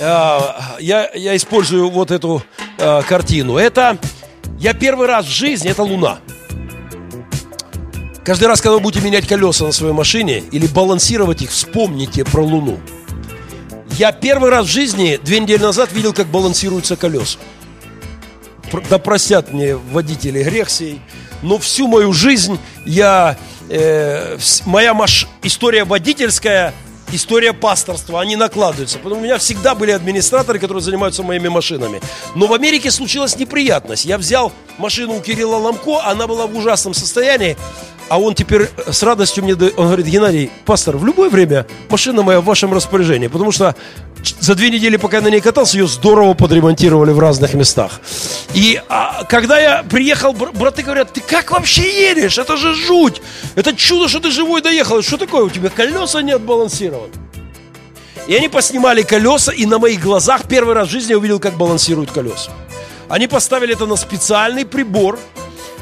[0.00, 0.38] э,
[0.80, 2.42] я, я использую вот эту
[2.78, 3.58] э, картину.
[3.58, 3.98] Это
[4.58, 6.18] я первый раз в жизни, это Луна.
[8.24, 12.42] Каждый раз, когда вы будете менять колеса на своей машине или балансировать их, вспомните про
[12.42, 12.80] Луну.
[13.98, 17.38] Я первый раз в жизни две недели назад видел, как балансируются колеса.
[18.88, 20.98] Да простят мне водители грех сей,
[21.42, 23.36] но всю мою жизнь я
[23.68, 25.28] э, моя маш...
[25.42, 26.72] история водительская,
[27.12, 28.98] история пасторства, они накладываются.
[28.98, 32.00] Потому что у меня всегда были администраторы, которые занимаются моими машинами.
[32.34, 34.04] Но в Америке случилась неприятность.
[34.04, 37.56] Я взял машину у Кирилла Ломко, она была в ужасном состоянии.
[38.08, 42.40] А он теперь с радостью мне, он говорит, Геннадий, пастор, в любое время машина моя
[42.40, 43.74] в вашем распоряжении, потому что
[44.40, 48.00] за две недели, пока я на ней катался, ее здорово подремонтировали в разных местах.
[48.54, 52.38] И а, когда я приехал, браты говорят, ты как вообще едешь?
[52.38, 53.22] Это же жуть!
[53.54, 55.02] Это чудо, что ты живой доехал.
[55.02, 55.44] Что такое?
[55.44, 57.12] У тебя колеса не отбалансированы.
[58.28, 61.54] И они поснимали колеса, и на моих глазах первый раз в жизни я увидел, как
[61.54, 62.52] балансируют колеса.
[63.08, 65.18] Они поставили это на специальный прибор,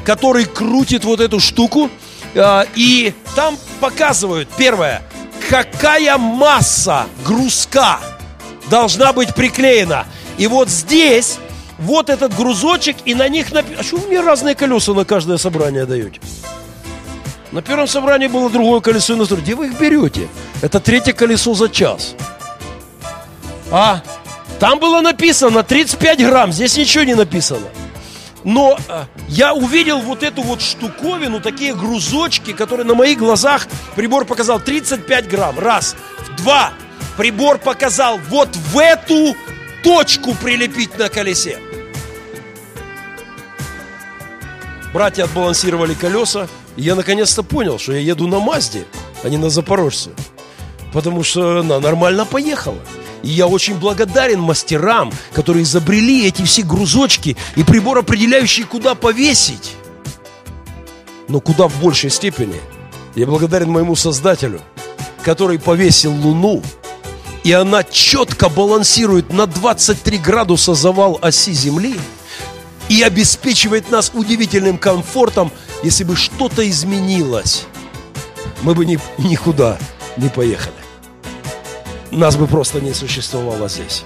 [0.03, 1.89] который крутит вот эту штуку,
[2.75, 5.01] и там показывают, первое,
[5.49, 7.99] какая масса грузка
[8.69, 10.05] должна быть приклеена.
[10.37, 11.37] И вот здесь
[11.77, 13.79] вот этот грузочек, и на них написано...
[13.79, 16.21] А что вы мне разные колеса на каждое собрание даете?
[17.51, 19.43] На первом собрании было другое колесо, и на втором.
[19.43, 20.29] Где вы их берете?
[20.61, 22.15] Это третье колесо за час.
[23.71, 24.01] А?
[24.59, 27.67] Там было написано 35 грамм, здесь ничего не написано.
[28.43, 34.25] Но э, я увидел вот эту вот штуковину, такие грузочки, которые на моих глазах прибор
[34.25, 35.59] показал 35 грамм.
[35.59, 35.95] Раз.
[36.37, 36.73] Два
[37.17, 39.35] прибор показал вот в эту
[39.83, 41.59] точку прилепить на колесе.
[44.93, 48.85] Братья отбалансировали колеса, и я наконец-то понял, что я еду на Мазде,
[49.23, 50.11] а не на Запорожце.
[50.91, 52.79] Потому что она нормально поехала.
[53.23, 59.73] И я очень благодарен мастерам, которые изобрели эти все грузочки и прибор, определяющий, куда повесить.
[61.27, 62.59] Но куда в большей степени
[63.15, 64.61] я благодарен моему создателю,
[65.23, 66.63] который повесил Луну
[67.43, 71.95] и она четко балансирует на 23 градуса завал оси Земли
[72.89, 75.51] и обеспечивает нас удивительным комфортом,
[75.83, 77.65] если бы что-то изменилось,
[78.61, 79.79] мы бы ни, никуда
[80.17, 80.80] не поехали.
[82.11, 84.03] Нас бы просто не существовало здесь.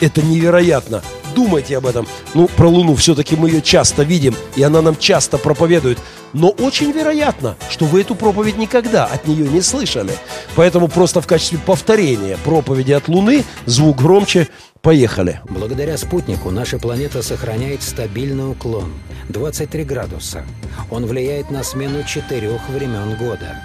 [0.00, 1.02] Это невероятно.
[1.34, 2.06] Думайте об этом.
[2.34, 5.98] Ну, про Луну все-таки мы ее часто видим, и она нам часто проповедует.
[6.32, 10.12] Но очень вероятно, что вы эту проповедь никогда от нее не слышали.
[10.54, 14.48] Поэтому просто в качестве повторения проповеди от Луны звук громче.
[14.80, 15.40] Поехали.
[15.48, 18.92] Благодаря спутнику наша планета сохраняет стабильный уклон–
[19.28, 20.44] 23 градуса.
[20.90, 23.56] Он влияет на смену четырех времен года.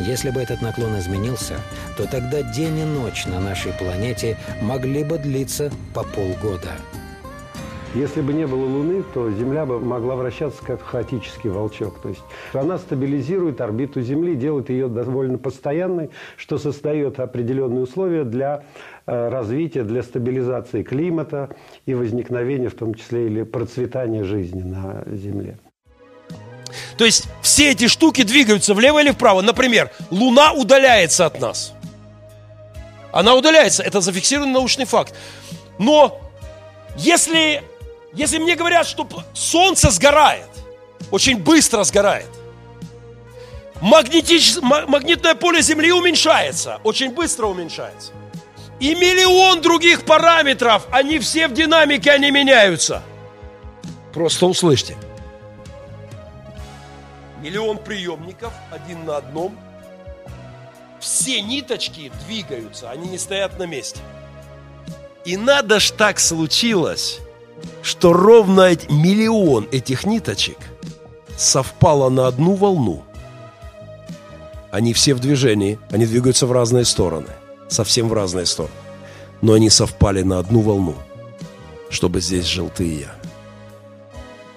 [0.00, 1.54] Если бы этот наклон изменился,
[1.96, 6.72] то тогда день и ночь на нашей планете могли бы длиться по полгода.
[7.94, 12.00] Если бы не было Луны, то Земля бы могла вращаться как хаотический волчок.
[12.00, 18.64] То есть она стабилизирует орбиту Земли, делает ее довольно постоянной, что создает определенные условия для
[19.06, 21.50] э, развития, для стабилизации климата
[21.86, 25.56] и возникновения, в том числе, или процветания жизни на Земле.
[26.96, 29.40] То есть все эти штуки двигаются влево или вправо.
[29.40, 31.72] Например, Луна удаляется от нас.
[33.12, 35.14] Она удаляется, это зафиксированный научный факт.
[35.78, 36.20] Но
[36.96, 37.62] если
[38.14, 40.46] если мне говорят, что солнце сгорает,
[41.10, 42.28] очень быстро сгорает,
[43.80, 44.56] магнетич...
[44.62, 48.12] магнитное поле Земли уменьшается, очень быстро уменьшается.
[48.78, 53.02] И миллион других параметров, они все в динамике, они меняются.
[54.12, 54.96] Просто услышьте.
[57.44, 59.54] Миллион приемников, один на одном.
[60.98, 64.00] Все ниточки двигаются, они не стоят на месте.
[65.26, 67.20] И надо ж так случилось,
[67.82, 70.56] что ровно миллион этих ниточек
[71.36, 73.04] совпало на одну волну.
[74.70, 77.28] Они все в движении, они двигаются в разные стороны,
[77.68, 78.74] совсем в разные стороны.
[79.42, 80.94] Но они совпали на одну волну,
[81.90, 83.14] чтобы здесь жил ты и я.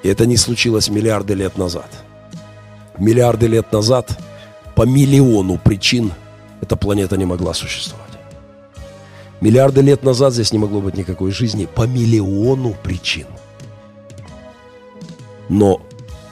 [0.03, 2.06] И это не случилось миллиарды лет назад.
[2.97, 4.17] Миллиарды лет назад
[4.75, 6.11] по миллиону причин
[6.61, 8.07] эта планета не могла существовать.
[9.39, 13.27] Миллиарды лет назад здесь не могло быть никакой жизни по миллиону причин.
[15.47, 15.81] Но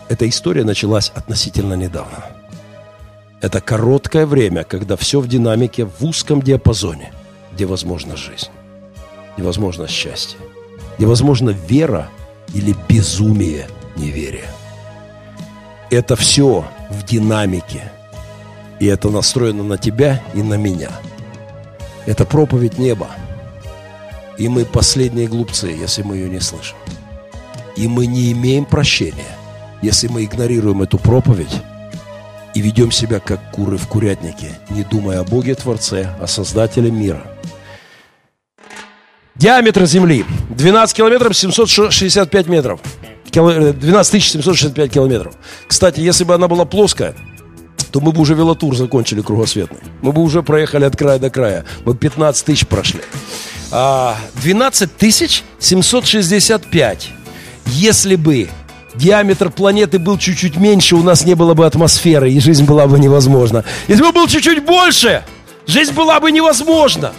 [0.10, 2.26] эта история началась относительно недавно.
[3.42, 7.14] Это короткое время, когда все в динамике, в узком диапазоне,
[7.54, 8.50] где возможна жизнь,
[9.36, 10.40] где возможно счастье,
[10.98, 12.10] где возможна вера
[12.54, 14.50] или безумие неверия.
[15.96, 17.92] Это все в динамике.
[18.80, 20.92] И это настроено на тебя и на меня–
[22.06, 23.10] это проповедь неба.
[24.38, 26.78] И мы последние глупцы, если мы ее не слышим.
[27.76, 29.38] И мы не имеем прощения,
[29.82, 31.62] если мы игнорируем эту проповедь
[32.54, 37.26] и ведем себя как куры в курятнике, не думая о Боге Творце, о Создателе мира.
[39.36, 42.80] Диаметр Земли 12 километров 765 метров.
[43.36, 45.36] 12 765 километров.
[45.68, 47.16] Кстати, если бы она была плоская,
[47.92, 49.80] то мы бы уже велотур закончили кругосветный.
[50.02, 51.66] Мы бы уже проехали от края до края.
[51.86, 53.02] Мы 15 тысяч прошли.
[53.72, 57.10] 12 а, тысяч 765.
[57.68, 58.50] Если бы
[58.96, 63.00] диаметр планеты был чуть-чуть меньше, у нас не было бы атмосферы, и жизнь была бы
[63.00, 63.64] невозможна.
[63.88, 65.24] Если бы был чуть-чуть больше,
[65.68, 67.14] жизнь была бы невозможна.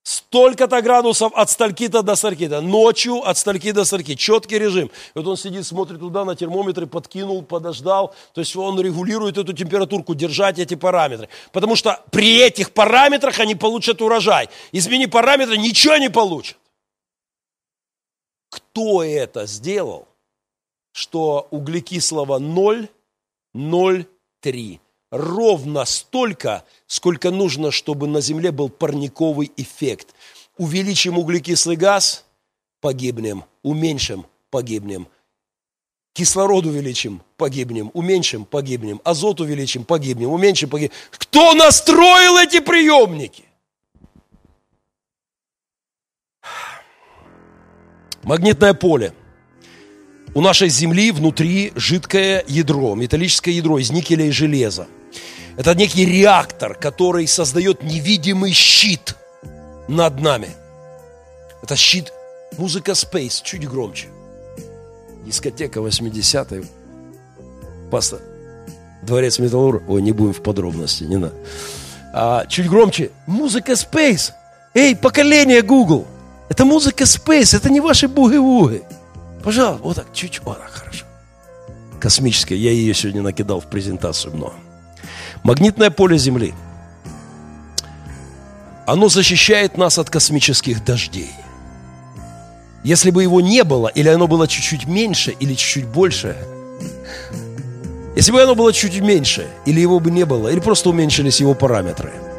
[0.03, 4.87] столько-то градусов от стальки-то до стальки-то, ночью от стальки до стальки, четкий режим.
[4.87, 9.53] И вот он сидит, смотрит туда на термометры, подкинул, подождал, то есть он регулирует эту
[9.53, 11.29] температурку, держать эти параметры.
[11.53, 14.49] Потому что при этих параметрах они получат урожай.
[14.73, 16.57] Измени параметры, ничего не получат
[18.73, 20.07] кто это сделал,
[20.91, 24.79] что углекислого 0,03.
[25.11, 30.15] Ровно столько, сколько нужно, чтобы на Земле был парниковый эффект.
[30.57, 32.25] Увеличим углекислый газ–
[32.81, 35.07] погибнем, уменьшим– погибнем.
[36.13, 39.01] Кислород увеличим– погибнем, уменьшим– погибнем.
[39.03, 40.97] Азот увеличим– погибнем, уменьшим– погибнем.
[41.11, 43.43] Кто настроил эти приемники?
[48.23, 49.13] Магнитное поле.
[50.33, 54.87] У нашей Земли внутри жидкое ядро, металлическое ядро из никеля и железа.
[55.57, 59.15] Это некий реактор, который создает невидимый щит
[59.87, 60.49] над нами.
[61.61, 62.11] Это щит
[62.57, 64.07] музыка Space, чуть громче.
[65.25, 66.65] Дискотека 80-й.
[67.91, 68.19] Паста.
[69.03, 69.83] Дворец Металлур.
[69.87, 71.35] Ой, не будем в подробности, не надо.
[72.13, 73.11] А, чуть громче.
[73.27, 74.31] Музыка Space.
[74.73, 76.07] Эй, поколение Google.
[76.49, 78.83] Это музыка Space, это не ваши буги-вуги.
[79.43, 81.05] Пожалуйста, вот так, чуть-чуть, вот так, хорошо.
[81.99, 84.53] Космическая, я ее сегодня накидал в презентацию много.
[85.43, 86.53] Магнитное поле Земли.
[88.85, 91.31] Оно защищает нас от космических дождей.
[92.83, 96.35] Если бы его не было, или оно было чуть-чуть меньше, или чуть-чуть больше,
[98.15, 101.53] если бы оно было чуть меньше, или его бы не было, или просто уменьшились его
[101.53, 102.11] параметры–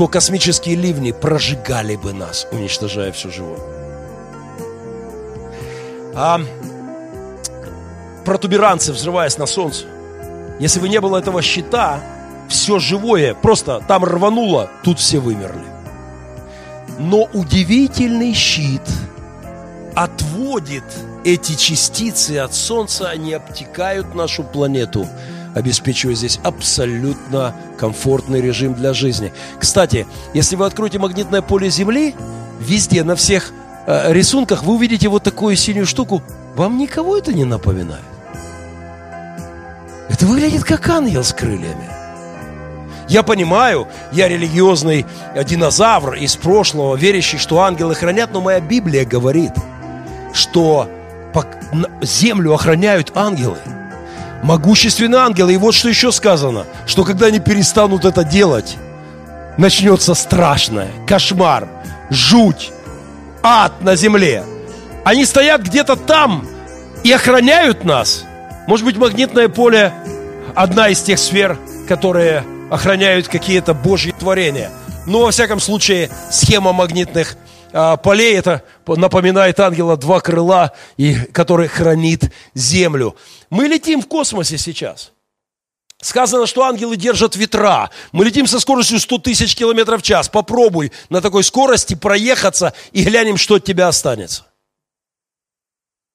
[0.00, 3.60] то космические ливни прожигали бы нас, уничтожая все живое.
[6.14, 6.40] А
[8.24, 9.84] протуберанцы, взрываясь на Солнце,
[10.58, 12.00] если бы не было этого щита,
[12.48, 15.66] все живое просто там рвануло, тут все вымерли.
[16.98, 18.88] Но удивительный щит
[19.94, 20.84] отводит
[21.26, 25.06] эти частицы от Солнца, они обтекают нашу планету–
[25.54, 29.32] обеспечивая здесь абсолютно комфортный режим для жизни.
[29.58, 32.14] Кстати, если вы откроете магнитное поле Земли,
[32.60, 33.52] везде, на всех
[33.86, 36.22] э, рисунках вы увидите вот такую синюю штуку.
[36.54, 38.04] Вам никого это не напоминает?
[40.08, 41.88] Это выглядит как ангел с крыльями.
[43.08, 45.04] Я понимаю, я религиозный
[45.44, 49.52] динозавр из прошлого, верящий, что ангелы хранят, но моя Библия говорит,
[50.32, 50.88] что
[52.02, 53.58] землю охраняют ангелы–
[54.42, 55.48] могущественный ангел.
[55.48, 58.76] И вот что еще сказано, что когда они перестанут это делать,
[59.56, 61.68] начнется страшное, кошмар,
[62.10, 62.72] жуть,
[63.42, 64.44] ад на земле.
[65.04, 66.46] Они стоят где-то там
[67.04, 68.24] и охраняют нас.
[68.66, 69.92] Может быть, магнитное поле
[70.54, 71.58] одна из тех сфер,
[71.88, 74.70] которые охраняют какие-то божьи творения.
[75.06, 77.36] Но, во всяком случае, схема магнитных
[77.72, 83.16] полей, это напоминает ангела два крыла, и, который хранит землю.
[83.50, 85.12] Мы летим в космосе сейчас.
[86.02, 87.90] Сказано, что ангелы держат ветра.
[88.12, 90.28] Мы летим со скоростью 100 тысяч километров в час.
[90.28, 94.46] Попробуй на такой скорости проехаться и глянем, что от тебя останется.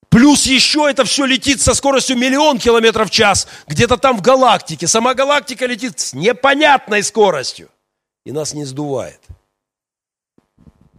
[0.10, 4.88] Плюс еще это все летит со скоростью миллион километров в час, где-то там в галактике.
[4.88, 7.70] Сама галактика летит с непонятной скоростью.
[8.26, 9.20] И нас не сдувает.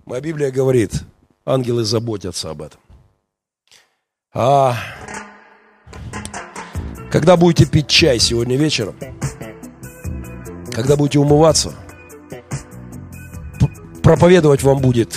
[0.07, 1.03] Моя Библия говорит,
[1.45, 2.81] ангелы заботятся об этом.
[4.33, 4.77] А
[7.11, 8.95] когда будете пить чай сегодня вечером,
[10.73, 11.75] когда будете умываться,
[14.05, 15.13] проповедовать вам будет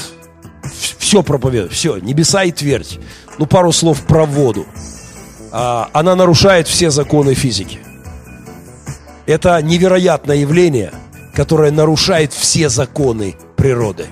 [0.64, 3.00] все проповедовать, все, небеса и твердь.
[3.38, 4.66] Ну, пару слов про воду.
[5.52, 7.78] А, она нарушает все законы физики.
[9.28, 10.92] Это невероятное явление,
[11.36, 14.08] которое нарушает все законы природы.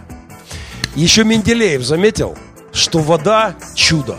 [0.98, 2.36] Еще Менделеев заметил,
[2.74, 4.18] что вода– чудо.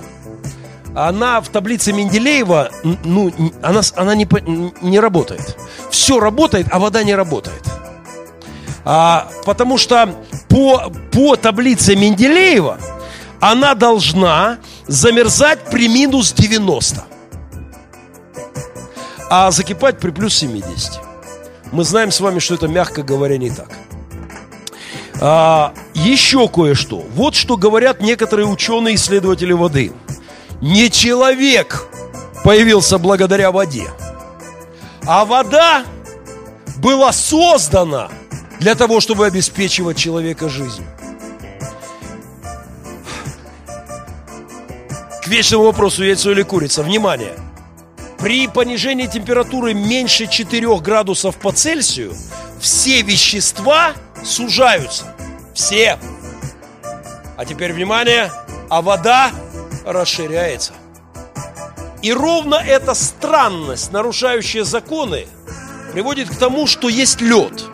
[0.95, 2.71] Она в таблице Менделеева,
[3.03, 4.29] ну, она, она не,
[4.81, 5.57] не работает.
[5.91, 7.65] Все работает, а вода не работает.
[8.85, 10.15] А, потому что
[10.49, 12.79] по, по таблице Менделеева
[13.41, 17.05] она должна замерзать при минус 90,
[19.29, 21.01] а закипать при плюс 70.
[21.73, 23.69] Мы знаем с вами, что это, мягко говоря, не так.
[25.21, 27.05] А, еще кое-что.
[27.15, 29.93] Вот что говорят некоторые ученые-исследователи воды.
[30.61, 31.89] Не человек
[32.45, 33.89] появился благодаря воде,
[35.07, 35.85] а вода
[36.77, 38.09] была создана
[38.61, 40.87] для того, чтобы обеспечивать человека жизнью.
[45.23, 46.83] К вечному вопросу яйцо или курица.
[46.83, 47.35] Внимание!
[48.19, 52.15] При понижении температуры меньше 4 градусов по Цельсию
[52.61, 53.93] все вещества
[54.29, 55.05] сужаются.
[55.55, 55.99] Все.
[57.37, 58.31] А теперь внимание,
[58.69, 59.31] а вода
[59.85, 60.73] расширяется.
[62.03, 65.27] И ровно эта странность, нарушающая законы,
[65.93, 67.65] приводит к тому, что есть лед.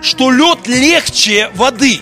[0.00, 2.00] Что лед легче воды.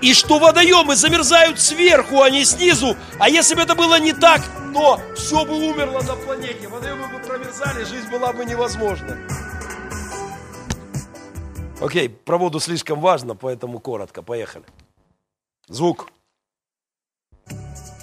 [0.00, 2.96] И что водоемы замерзают сверху, а не снизу.
[3.18, 4.40] А если бы это было не так,
[4.72, 6.68] то все бы умерло на планете.
[6.68, 9.16] Водоемы бы промерзали, жизнь была бы невозможна.
[11.80, 14.22] Окей, про воду слишком важно, поэтому коротко.
[14.22, 14.64] Поехали.
[15.68, 16.08] Звук.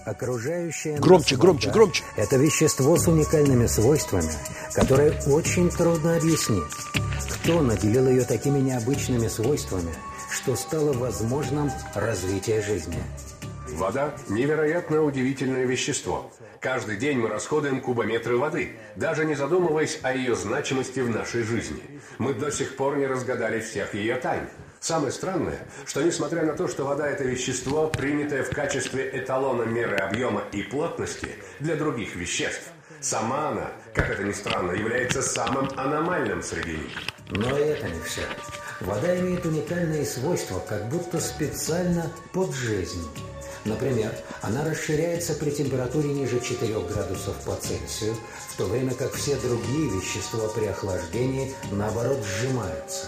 [0.06, 4.30] Окружающее громче, громче, громче.– это вещество с уникальными свойствами,
[4.74, 6.64] которые очень трудно объяснить.
[7.32, 9.94] Кто наделил ее такими необычными свойствами,
[10.30, 13.02] что стало возможным развитие жизни?
[13.76, 16.32] Вода– невероятно удивительное вещество.
[16.60, 21.82] Каждый день мы расходуем кубометры воды, даже не задумываясь о ее значимости в нашей жизни.
[22.20, 24.48] Мы до сих пор не разгадали всех ее тайн.
[24.80, 29.96] Самое странное, что несмотря на то, что вода– это вещество, принятое в качестве эталона меры
[29.96, 32.70] объема и плотности для других веществ,
[33.02, 36.98] сама она, как это ни странно, является самым аномальным среди них.
[37.30, 38.22] Но это не все.
[38.82, 43.02] Вода имеет уникальные свойства, как будто специально под жизнь.
[43.66, 48.16] Например, она расширяется при температуре ниже 4 градусов по Цельсию,
[48.50, 53.08] в то время как все другие вещества при охлаждении, наоборот, сжимаются.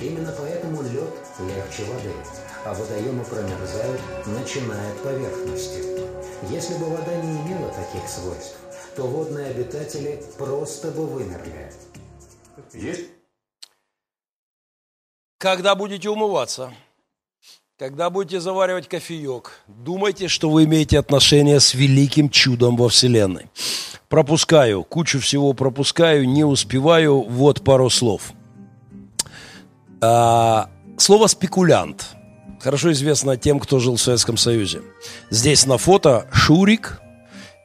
[0.00, 2.12] Именно поэтому лед легче воды,
[2.64, 5.78] а водоемы промерзают, начиная от поверхности.
[6.48, 8.56] Если бы вода не имела таких свойств,
[8.96, 11.70] то водные обитатели просто бы вымерли.
[12.72, 13.10] Есть?
[15.36, 16.72] Когда будете умываться,
[17.80, 23.46] когда будете заваривать кофеек, думайте, что вы имеете отношение с великим чудом во Вселенной.
[24.10, 27.22] Пропускаю, кучу всего пропускаю, не успеваю.
[27.22, 28.32] Вот пару слов.
[30.02, 30.68] А,
[30.98, 32.04] слово «спекулянт»
[32.60, 34.82] хорошо известно тем, кто жил в Советском Союзе.
[35.30, 37.00] Здесь на фото Шурик,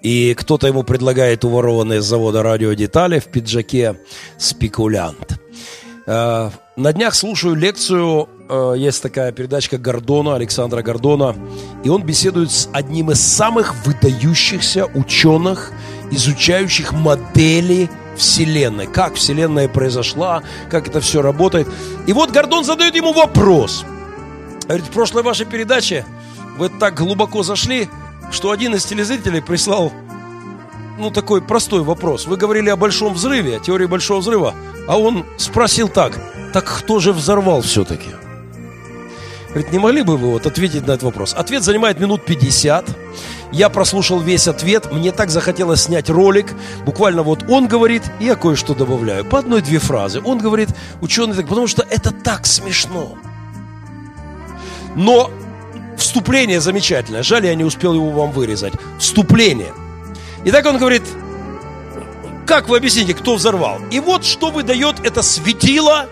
[0.01, 3.99] и кто-то ему предлагает уворованные с завода радиодетали в пиджаке
[4.37, 5.41] «спекулянт».
[6.07, 11.35] А, на днях слушаю лекцию, э, есть такая передачка Гордона, Александра Гордона,
[11.83, 15.71] и он беседует с одним из самых выдающихся ученых,
[16.11, 21.67] изучающих модели Вселенной, как Вселенная произошла, как это все работает.
[22.07, 23.85] И вот Гордон задает ему вопрос.
[24.65, 26.05] Говорит, в прошлой вашей передаче
[26.57, 27.87] вы так глубоко зашли,
[28.31, 29.93] что один из телезрителей прислал
[30.97, 32.25] ну, такой простой вопрос.
[32.25, 34.53] Вы говорили о большом взрыве, о теории большого взрыва,
[34.87, 36.17] а он спросил так,
[36.55, 38.09] так кто же взорвал все-таки?
[39.49, 41.33] Говорит, не могли бы вы вот ответить на этот вопрос?
[41.33, 42.85] Ответ занимает минут 50.
[43.51, 46.53] Я прослушал весь ответ, мне так захотелось снять ролик.
[46.85, 49.25] Буквально вот он говорит, я кое-что добавляю.
[49.25, 50.21] По одной-две фразы.
[50.23, 50.69] Он говорит,
[51.01, 53.17] ученый так, потому что это так смешно.
[54.95, 55.29] Но
[55.97, 57.23] вступление замечательное.
[57.23, 58.73] Жаль, я не успел его вам вырезать.
[58.97, 59.73] Вступление–
[60.45, 61.01] и так он говорит,
[62.45, 63.79] как вы объясните, кто взорвал?
[63.89, 66.05] И вот что выдает это светило,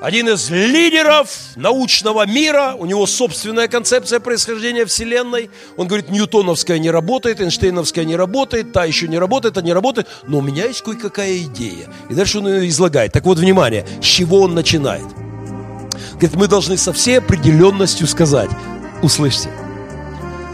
[0.00, 5.50] один из лидеров научного мира, у него собственная концепция происхождения Вселенной.
[5.76, 10.06] Он говорит, ньютоновская не работает, Эйнштейновская не работает, та еще не работает, та не работает,
[10.26, 11.88] но у меня есть кое-какая идея.
[12.10, 13.12] И дальше он ее излагает.
[13.12, 15.06] Так вот, внимание, с чего он начинает?
[16.12, 18.50] Говорит, мы должны со всей определенностью сказать,
[19.02, 19.48] услышьте,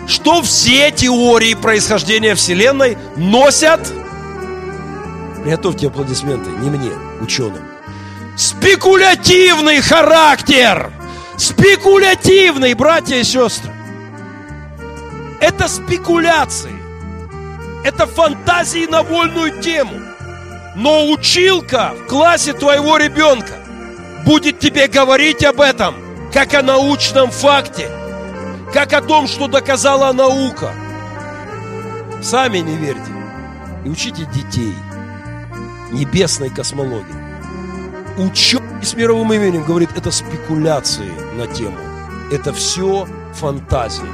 [0.06, 3.80] что все теории происхождения Вселенной носят,
[5.42, 6.90] приготовьте аплодисменты, не мне,
[7.20, 7.71] ученым,
[8.36, 10.92] спекулятивный характер.
[11.36, 13.72] Спекулятивный, братья и сестры.
[15.40, 16.72] Это спекуляции.
[17.84, 20.00] Это фантазии на вольную тему.
[20.76, 23.54] Но училка в классе твоего ребенка
[24.24, 25.96] будет тебе говорить об этом,
[26.32, 27.90] как о научном факте,
[28.72, 30.72] как о том, что доказала наука.
[32.22, 33.12] Сами не верьте
[33.84, 34.74] и учите детей
[35.90, 37.21] небесной космологии.
[38.18, 41.78] Ученый с мировым именем говорит, это спекуляции на тему.
[42.30, 44.04] Это все фантазии.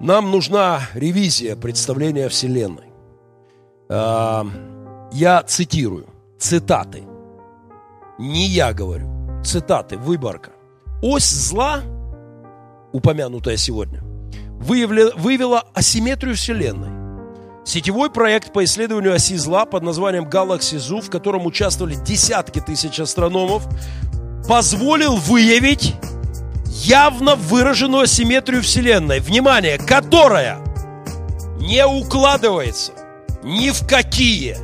[0.00, 2.92] Нам нужна ревизия представления Вселенной.
[3.88, 4.46] А,
[5.12, 6.06] я цитирую,
[6.38, 7.04] цитаты.
[8.18, 9.08] Не я говорю,
[9.42, 10.50] цитаты, выборка.
[11.02, 11.80] Ось зла,
[12.92, 14.02] упомянутая сегодня,
[14.60, 17.05] выявила, асимметрию Вселенной.
[17.66, 23.00] Сетевой проект по исследованию оси зла под названием Galaxy Zoo, в котором участвовали десятки тысяч
[23.00, 23.64] астрономов,
[24.48, 25.96] позволил выявить
[26.66, 30.58] явно выраженную асимметрию Вселенной, внимание, которая
[31.58, 32.92] не укладывается
[33.42, 34.56] ни в какие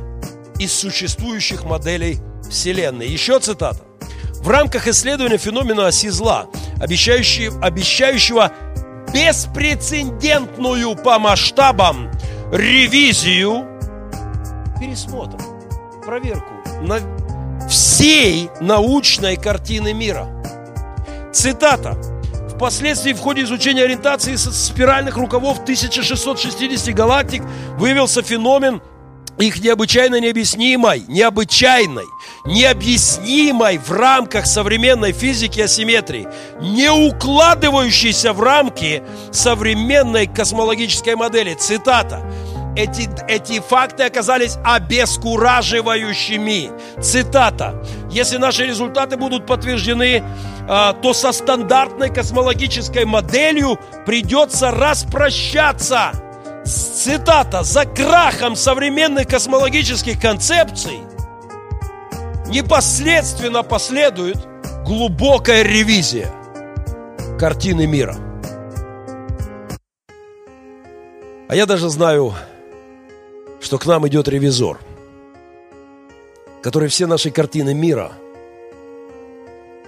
[0.57, 3.09] из существующих моделей Вселенной.
[3.09, 3.81] Еще цитата.
[4.35, 6.45] В рамках исследования феномена оси зла,
[6.79, 8.51] обещающего,
[9.13, 12.12] беспрецедентную по масштабам
[12.53, 13.65] ревизию,
[14.79, 15.37] пересмотр,
[16.05, 16.99] проверку на
[17.67, 20.27] всей научной картины мира.
[21.33, 21.97] Цитата.
[22.55, 27.43] Впоследствии в ходе изучения ориентации спиральных рукавов 1660 галактик
[27.77, 28.81] выявился феномен
[29.39, 32.05] их необычайно необъяснимой, необычайной,
[32.45, 36.27] необъяснимой в рамках современной физики асимметрии,
[36.59, 41.53] не укладывающейся в рамки современной космологической модели.
[41.53, 42.21] Цитата
[42.75, 46.71] эти, эти факты оказались обескураживающими.
[47.01, 47.83] Цитата.
[48.09, 50.23] Если наши результаты будут подтверждены,
[50.67, 56.11] а, то со стандартной космологической моделью придется распрощаться.
[56.65, 57.63] Цитата.
[57.63, 61.01] За крахом современных космологических концепций
[62.53, 64.37] непосредственно последует
[64.85, 66.31] глубокая ревизия
[67.39, 68.15] картины мира.
[71.49, 72.33] А я даже знаю
[73.63, 74.77] что к нам идет ревизор,
[76.61, 78.11] который все наши картины мира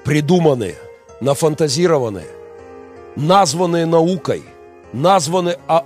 [0.05, 0.76] придуманы,
[1.20, 2.24] нафантазированы,
[3.16, 4.43] названные наукой,
[4.93, 5.86] названы а,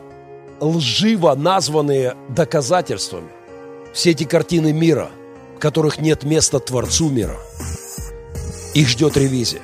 [0.60, 3.30] лживо названные доказательствами.
[3.94, 5.10] Все эти картины мира,
[5.60, 7.38] которых нет места Творцу мира,
[8.74, 9.62] их ждет ревизия.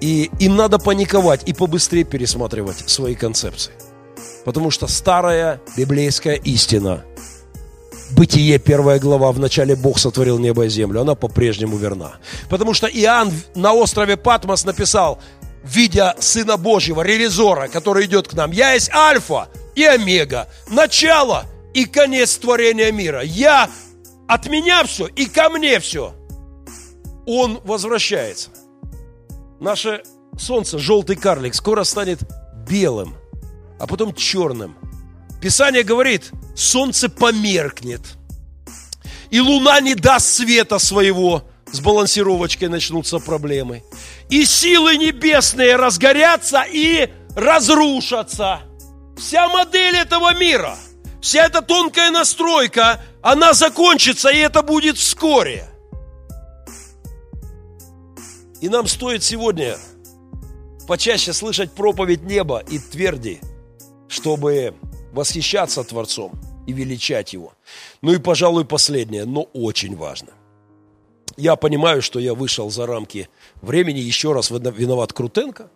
[0.00, 3.72] И им надо паниковать и побыстрее пересматривать свои концепции.
[4.44, 7.04] Потому что старая библейская истина,
[8.10, 12.12] Бытие, первая глава, в начале Бог сотворил небо и землю, она по-прежнему верна.
[12.48, 15.18] Потому что Иоанн на острове Патмос написал,
[15.64, 21.84] видя Сына Божьего, ревизора, который идет к нам, «Я есть Альфа и Омега, начало и
[21.84, 23.22] конец творения мира.
[23.22, 23.68] Я,
[24.28, 26.14] от меня все и ко мне все».
[27.26, 28.50] Он возвращается.
[29.58, 30.02] Наше
[30.38, 32.20] солнце, желтый карлик, скоро станет
[32.68, 33.14] белым–
[33.78, 34.76] а потом черным.
[35.40, 38.00] Писание говорит, солнце померкнет,
[39.30, 43.82] и луна не даст света своего, с балансировочкой начнутся проблемы.
[44.30, 48.60] И силы небесные разгорятся и разрушатся.
[49.18, 50.76] Вся модель этого мира,
[51.26, 55.68] вся эта тонкая настройка, она закончится, и это будет вскоре.
[58.60, 59.76] И нам стоит сегодня
[60.88, 63.40] почаще слышать проповедь неба и тверди–
[64.08, 64.74] чтобы
[65.12, 66.32] восхищаться Творцом
[66.66, 67.52] и величать Его.
[68.02, 70.32] Ну и, пожалуй, последнее, но очень важно.
[71.36, 73.28] Я понимаю, что я вышел за рамки
[73.62, 75.70] времени, еще раз виноват Крутенко,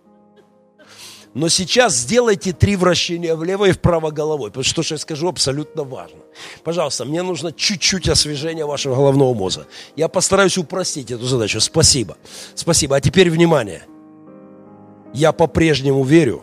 [1.33, 5.29] но сейчас сделайте три вращения влево и вправо головой, потому что то, что я скажу,
[5.29, 6.19] абсолютно важно.
[6.65, 9.67] Пожалуйста, мне нужно чуть-чуть освежения вашего головного мозга.
[9.95, 11.61] Я постараюсь упростить эту задачу.
[11.61, 12.17] Спасибо.
[12.57, 12.97] Спасибо.
[12.97, 13.83] А теперь внимание.
[15.15, 16.43] Я по-прежнему верю,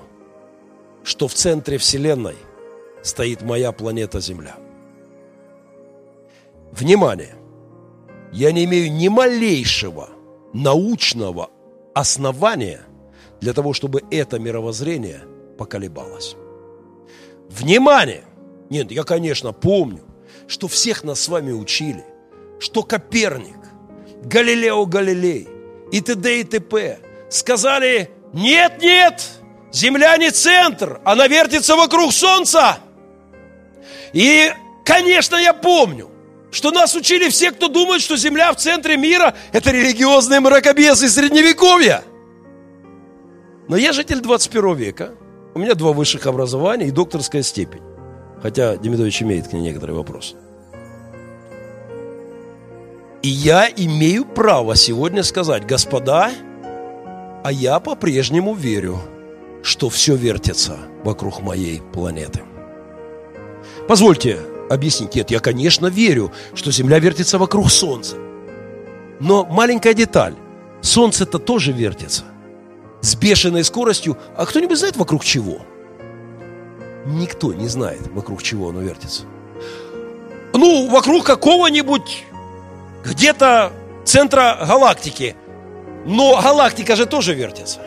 [1.04, 2.36] что в центре Вселенной
[3.04, 4.56] стоит моя планета Земля.
[6.72, 7.36] Внимание!
[8.32, 10.10] Я не имею ни малейшего
[10.54, 11.50] научного
[11.94, 12.82] основания
[13.42, 15.22] для того, чтобы это мировоззрение
[15.58, 16.36] поколебалось.
[17.50, 18.24] Внимание!
[18.70, 20.04] Нет, я, конечно, помню,
[20.48, 22.04] что всех нас с вами учили,
[22.60, 23.56] что Коперник
[24.24, 25.48] Галилео Галилей
[25.92, 26.40] и т.д.
[26.42, 27.00] и т.п.
[27.30, 29.24] сказали, нет, нет,
[29.72, 32.80] Земля не центр, она вертится вокруг Солнца.
[34.14, 34.52] И,
[34.84, 36.10] конечно, я помню,
[36.52, 42.04] что нас учили все, кто думает, что Земля в центре мира– это религиозные мракобесы Средневековья.
[43.68, 45.12] Но я житель 21 века,
[45.54, 47.82] у меня два высших образования и докторская степень.
[48.42, 50.36] Хотя Демидович имеет к ней некоторые вопросы.
[53.24, 56.32] И я имею право сегодня сказать, господа,
[57.44, 59.00] а я по-прежнему верю,
[59.64, 62.44] что все вертится вокруг моей планеты.
[63.88, 64.40] Позвольте
[64.70, 68.16] объяснить, нет, я, конечно, верю, что Земля вертится вокруг Солнца.
[69.20, 70.36] Но маленькая деталь,
[70.82, 72.24] Солнце-то тоже вертится
[73.08, 74.18] с бешеной скоростью.
[74.36, 75.60] А кто-нибудь знает, вокруг чего?
[77.06, 79.24] Никто не знает, вокруг чего оно вертится.
[80.54, 82.26] Ну, вокруг какого-нибудь
[83.06, 83.72] где-то
[84.06, 85.36] центра галактики.
[86.06, 87.80] Но галактика же тоже вертится.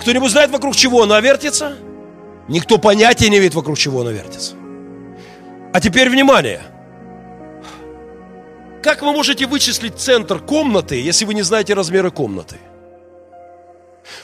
[0.00, 1.76] Кто-нибудь знает, вокруг чего она вертится?
[2.48, 4.54] Никто понятия не имеет, вокруг чего она вертится.
[5.72, 6.60] А теперь внимание.
[8.82, 12.58] Как вы можете вычислить центр комнаты, если вы не знаете размеры комнаты?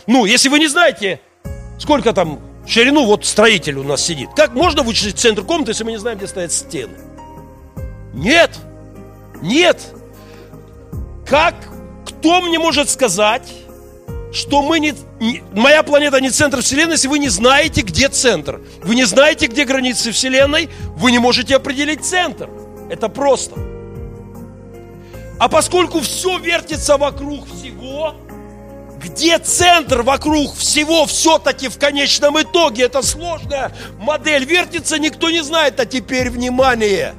[0.06, 1.20] Ну, если вы не знаете,
[1.78, 4.30] сколько там ширину, вот строитель у нас сидит.
[4.36, 6.98] Как можно вычислить центр комнаты, если мы не знаем, где стоят стены?
[8.12, 8.58] Нет.
[9.42, 9.78] Нет.
[11.26, 11.54] Как?
[12.06, 13.50] Кто мне может сказать,
[14.32, 18.60] что мы не, не, моя планета не центр Вселенной, если вы не знаете, где центр.
[18.82, 22.48] Вы не знаете, где границы Вселенной, вы не можете определить центр.
[22.90, 23.58] Это просто.
[25.38, 28.14] А поскольку все вертится вокруг всего,
[29.02, 35.80] где центр вокруг всего все-таки в конечном итоге, это сложная модель вертится, никто не знает.
[35.80, 37.14] А теперь внимание!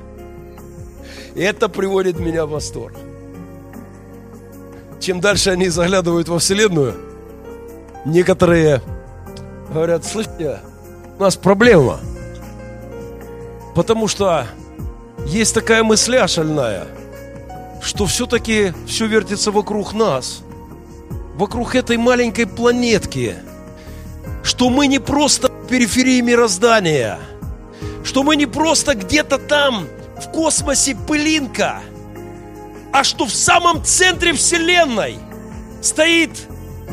[1.35, 2.93] Это приводит меня в восторг
[5.01, 6.95] чем дальше они заглядывают во Вселенную,
[8.05, 8.81] некоторые
[9.69, 10.59] говорят, слышите,
[11.17, 11.99] у нас проблема.
[13.75, 14.45] Потому что
[15.25, 16.85] есть такая мысля шальная,
[17.81, 20.41] что все-таки все вертится вокруг нас,
[21.41, 23.35] вокруг этой маленькой планетки,
[24.43, 27.19] что мы не просто в периферии мироздания,
[28.03, 29.87] что мы не просто где-то там
[30.17, 31.81] в космосе пылинка–
[32.91, 35.17] а что в самом центре Вселенной
[35.81, 36.31] стоит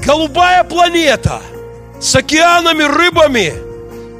[0.05, 1.43] голубая планета
[2.01, 3.53] с океанами, рыбами,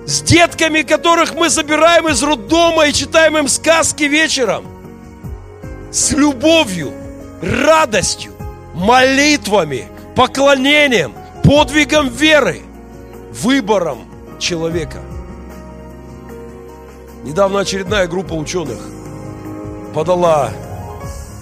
[0.07, 4.67] с детками, которых мы забираем из роддома и читаем им сказки вечером,
[5.93, 6.93] с любовью,
[7.41, 8.33] радостью,
[8.75, 9.89] молитвами,
[10.19, 11.15] поклонением,
[11.45, 12.63] подвигом веры,
[13.33, 14.01] выбором
[14.41, 15.01] человека.
[17.23, 18.81] Недавно очередная группа ученых
[19.95, 20.51] подала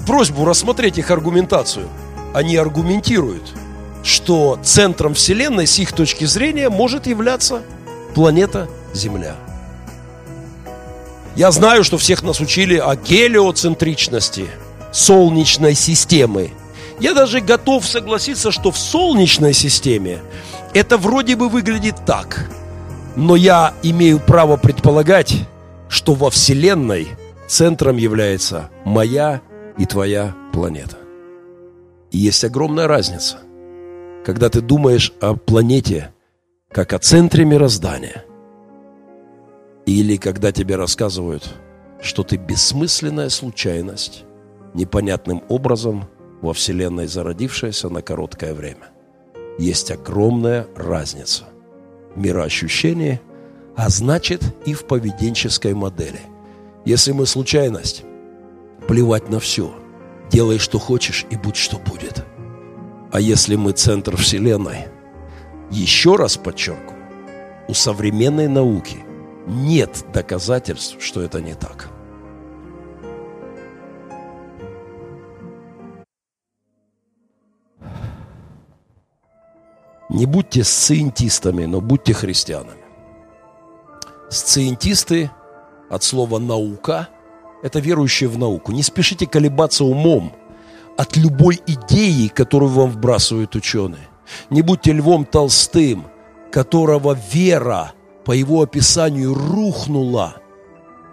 [0.07, 1.89] просьбу рассмотреть их аргументацию.
[2.35, 3.55] Они аргументируют,
[4.05, 7.63] что центром Вселенной с их точки зрения может являться
[8.15, 9.37] планета Земля.
[11.35, 14.49] Я знаю, что всех нас учили о гелиоцентричности
[14.93, 16.51] Солнечной системы.
[16.99, 20.21] Я даже готов согласиться, что в Солнечной системе
[20.75, 22.51] это вроде бы выглядит так.
[23.17, 25.35] Но я имею право предполагать,
[25.89, 27.09] что во Вселенной
[27.47, 29.41] центром является моя
[29.79, 30.97] и твоя планета.
[32.11, 33.39] И есть огромная разница,
[34.25, 36.13] когда ты думаешь о планете
[36.71, 38.25] как о центре мироздания,
[39.87, 41.55] или когда тебе рассказывают,
[42.03, 44.25] что ты бессмысленная случайность,
[44.75, 46.07] непонятным образом
[46.43, 48.89] во Вселенной зародившаяся на короткое время.
[49.59, 51.45] Есть огромная разница
[52.15, 53.21] в мироощущении,
[53.75, 56.21] а значит и в поведенческой модели.
[56.85, 58.05] Если мы случайность,
[58.87, 59.75] плевать на все.
[60.31, 62.25] Делай, что хочешь, и будь, что будет.
[63.13, 64.87] А если мы центр Вселенной,
[65.71, 66.97] еще раз подчеркиваю,
[67.69, 68.99] у современной науки
[69.47, 71.89] нет доказательств, что это не так.
[80.09, 82.85] Не будьте сциентистами, но будьте христианами.
[84.31, 85.31] Сциентисты
[85.91, 87.09] от слова «наука»
[87.63, 88.73] это верующие в науку.
[88.73, 90.33] Не спешите колебаться умом
[90.97, 94.09] от любой идеи, которую вам вбрасывают ученые.
[94.51, 96.07] Не будьте львом Толстым,
[96.53, 97.93] которого вера,
[98.25, 100.37] по его описанию, рухнула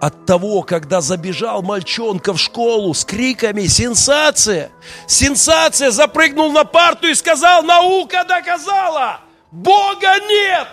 [0.05, 4.69] от того, когда забежал мальчонка в школу с криками «Сенсация!
[5.07, 9.21] Сенсация!» запрыгнул на парту и сказал «Наука доказала!
[9.49, 10.67] Бога нет!»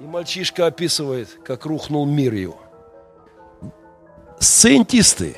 [0.00, 2.58] И мальчишка описывает, как рухнул мир его.
[4.40, 5.36] Сциентисты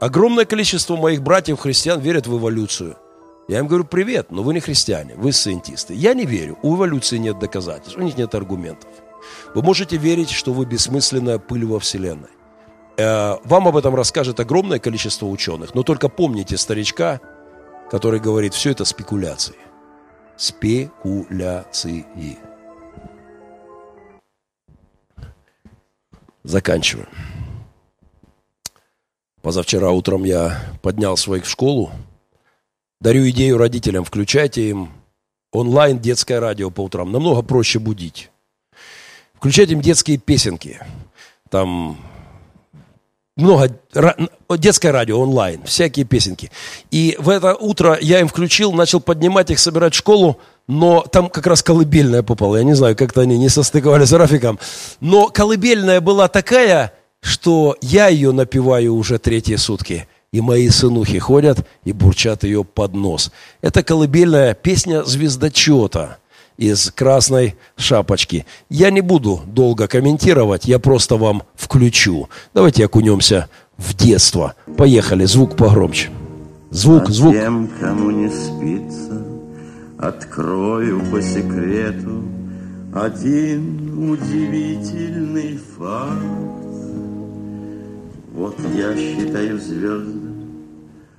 [0.00, 2.96] Огромное количество моих братьев-христиан верят в эволюцию.
[3.48, 5.92] Я им говорю, привет, но вы не христиане, вы сcientisты.
[5.92, 8.88] Я не верю, у эволюции нет доказательств, у них нет аргументов.
[9.54, 12.30] Вы можете верить, что вы бессмысленная пыль во Вселенной.
[12.98, 17.20] Э, вам об этом расскажет огромное количество ученых, но только помните старичка,
[17.90, 19.56] который говорит, все это спекуляции.
[20.36, 22.06] Спекуляции.
[26.42, 27.08] Заканчиваю.
[29.42, 31.90] Позавчера утром я поднял своих в школу.
[33.00, 34.90] Дарю идею родителям, включайте им
[35.52, 37.12] онлайн детское радио по утрам.
[37.12, 38.30] Намного проще будить.
[39.38, 40.80] Включайте им детские песенки.
[41.48, 41.96] Там
[43.36, 43.70] много
[44.58, 46.50] детское радио онлайн, всякие песенки.
[46.90, 51.30] И в это утро я им включил, начал поднимать их, собирать в школу, но там
[51.30, 52.56] как раз колыбельная попала.
[52.56, 54.58] Я не знаю, как-то они не состыковали с Рафиком.
[55.00, 60.08] Но колыбельная была такая, что я ее напиваю уже третьи сутки.
[60.32, 63.30] И мои сынухи ходят и бурчат ее под нос.
[63.62, 66.18] Это колыбельная песня звездочета
[66.58, 68.44] из красной шапочки.
[68.68, 72.28] Я не буду долго комментировать, я просто вам включу.
[72.52, 73.48] Давайте окунемся
[73.78, 74.54] в детство.
[74.76, 76.10] Поехали, звук погромче.
[76.70, 77.34] Звук, а звук.
[77.34, 79.24] Тем, кому не спится,
[79.98, 82.24] открою по секрету
[82.92, 86.22] один удивительный факт.
[88.32, 90.28] Вот я считаю звезды,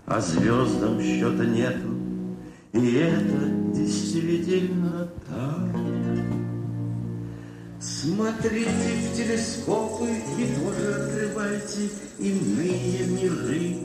[0.06, 1.99] а звездам счета нету,
[2.74, 5.70] и это действительно так.
[7.80, 11.89] Смотрите в телескопы и тоже открывайте
[12.20, 13.78] иные миры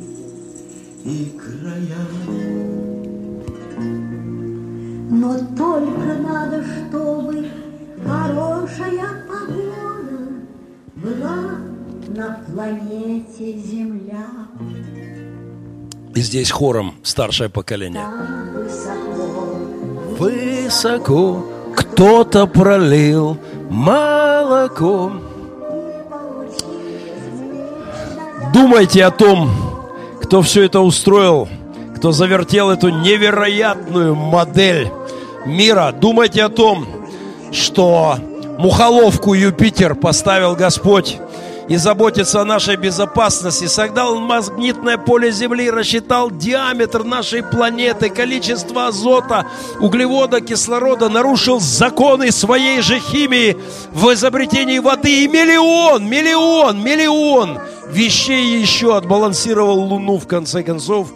[1.05, 2.07] и края.
[5.11, 7.49] Но только надо, чтобы
[8.05, 10.25] хорошая погода
[10.97, 11.59] была
[12.09, 14.27] на планете Земля.
[16.15, 18.05] И здесь хором старшее поколение.
[18.05, 18.54] высоко,
[20.19, 21.45] Высоко
[21.77, 23.37] кто-то пролил
[23.69, 25.13] молоко.
[28.53, 29.51] Думайте о том,
[30.23, 31.49] кто все это устроил,
[31.97, 34.91] кто завертел эту невероятную модель
[35.45, 35.93] мира.
[35.93, 36.87] Думайте о том,
[37.51, 38.17] что
[38.59, 41.19] мухоловку Юпитер поставил Господь
[41.69, 43.67] и заботится о нашей безопасности.
[43.67, 49.47] Создал магнитное поле Земли, рассчитал диаметр нашей планеты, количество азота,
[49.81, 53.57] углевода, кислорода, нарушил законы своей же химии
[53.93, 55.25] в изобретении воды.
[55.25, 61.13] И миллион, миллион, миллион вещей еще отбалансировал Луну в конце концов.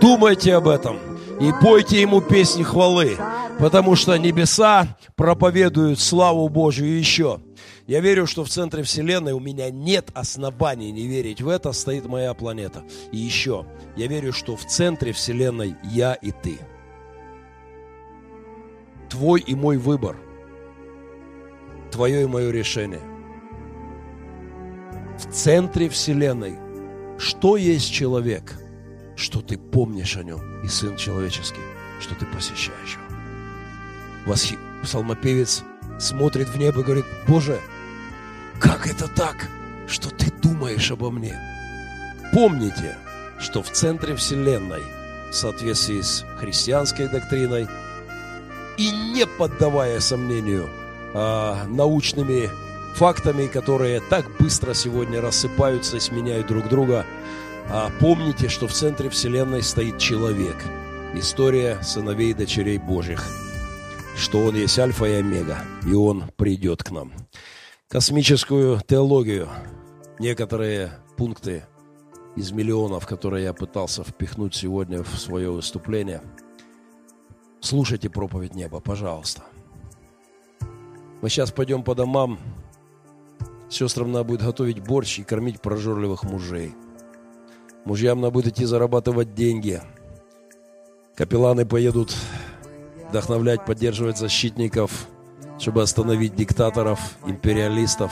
[0.00, 0.98] Думайте об этом
[1.40, 3.16] и пойте ему песни хвалы,
[3.58, 4.86] потому что небеса
[5.16, 7.40] проповедуют славу Божью еще–
[7.90, 12.06] я верю, что в центре Вселенной у меня нет оснований не верить в это, стоит
[12.06, 12.84] моя планета.
[13.10, 13.66] И еще,
[13.96, 16.60] я верю, что в центре Вселенной я и ты.
[19.08, 20.16] Твой и мой выбор.
[21.90, 23.02] Твое и мое решение.
[25.18, 26.60] В центре Вселенной.
[27.18, 28.56] Что есть человек?
[29.16, 31.58] Что ты помнишь о нем, и Сын Человеческий,
[31.98, 33.16] что ты посещаешь его.
[34.26, 34.56] Восхи...
[34.84, 35.64] Псалмопевец
[35.98, 37.60] смотрит в небо и говорит, Боже,
[38.60, 39.48] как это так,
[39.88, 41.34] что ты думаешь обо мне?
[42.32, 42.96] Помните,
[43.38, 44.82] что в центре Вселенной,
[45.30, 47.66] в соответствии с христианской доктриной,
[48.76, 50.68] и не поддавая сомнению
[51.14, 52.50] а, научными
[52.94, 57.06] фактами, которые так быстро сегодня рассыпаются и сменяют друг друга,
[57.68, 60.56] а, помните, что в центре Вселенной стоит человек.
[61.14, 63.24] История сыновей и дочерей Божьих.
[64.16, 67.12] Что он есть альфа и омега, и он придет к нам
[67.90, 69.48] космическую теологию.
[70.20, 71.64] Некоторые пункты
[72.36, 76.22] из миллионов, которые я пытался впихнуть сегодня в свое выступление.
[77.60, 79.42] Слушайте проповедь неба, пожалуйста.
[81.20, 82.38] Мы сейчас пойдем по домам.
[83.68, 86.74] Сестрам надо будет готовить борщ и кормить прожорливых мужей.
[87.84, 89.82] Мужьям надо будет идти зарабатывать деньги.
[91.16, 92.14] Капелланы поедут
[93.08, 95.08] вдохновлять, поддерживать защитников–
[95.60, 98.10] чтобы остановить диктаторов, империалистов.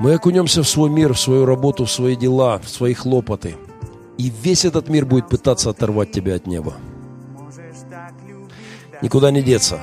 [0.00, 3.56] Мы окунемся в свой мир, в свою работу, в свои дела, в свои хлопоты.
[4.16, 6.74] И весь этот мир будет пытаться оторвать тебя от неба.
[9.02, 9.78] Никуда не деться.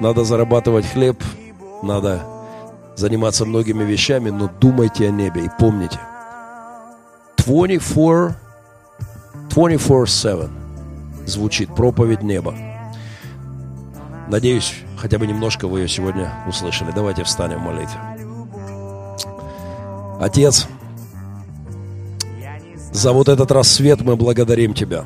[0.00, 1.22] Надо зарабатывать хлеб,
[1.82, 2.24] надо
[2.94, 5.98] заниматься многими вещами, но думайте о небе и помните.
[7.38, 8.36] 24
[9.50, 10.48] 24-7
[11.26, 12.67] звучит проповедь неба.
[14.30, 16.92] Надеюсь, хотя бы немножко вы ее сегодня услышали.
[16.94, 17.98] Давайте встанем в молитве.
[20.20, 20.66] Отец,
[22.92, 25.04] За вот этот рассвет мы благодарим Тебя.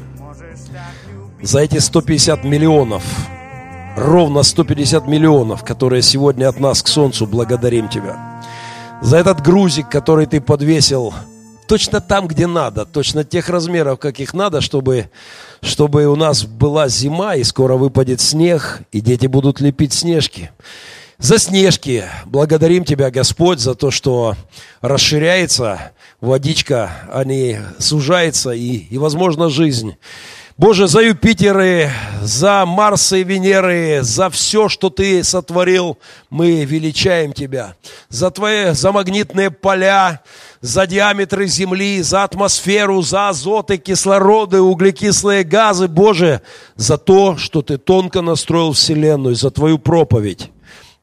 [1.43, 3.05] За эти 150 миллионов,
[3.97, 8.43] ровно 150 миллионов, которые сегодня от нас к солнцу, благодарим Тебя.
[9.03, 11.13] За этот грузик, который Ты подвесил
[11.73, 15.09] точно там, где надо, точно тех размеров, каких надо, чтобы,
[15.63, 20.51] чтобы у нас была зима, и скоро выпадет снег, и дети будут лепить снежки.
[21.17, 24.37] За снежки благодарим Тебя, Господь, за то, что
[24.83, 29.97] расширяется водичка, а не сужается, и, и возможно, жизнь.
[30.59, 31.91] Боже, за Юпитеры,
[32.23, 35.99] за Марсы и Венеры, за все, что Ты сотворил,
[36.29, 37.75] мы величаем Тебя.
[38.11, 40.21] За Твои, за магнитные поля,
[40.61, 46.43] за диаметры Земли, за атмосферу, за азоты, кислороды, углекислые газы, Боже,
[46.77, 50.51] за то, что Ты тонко настроил Вселенную, за Твою проповедь,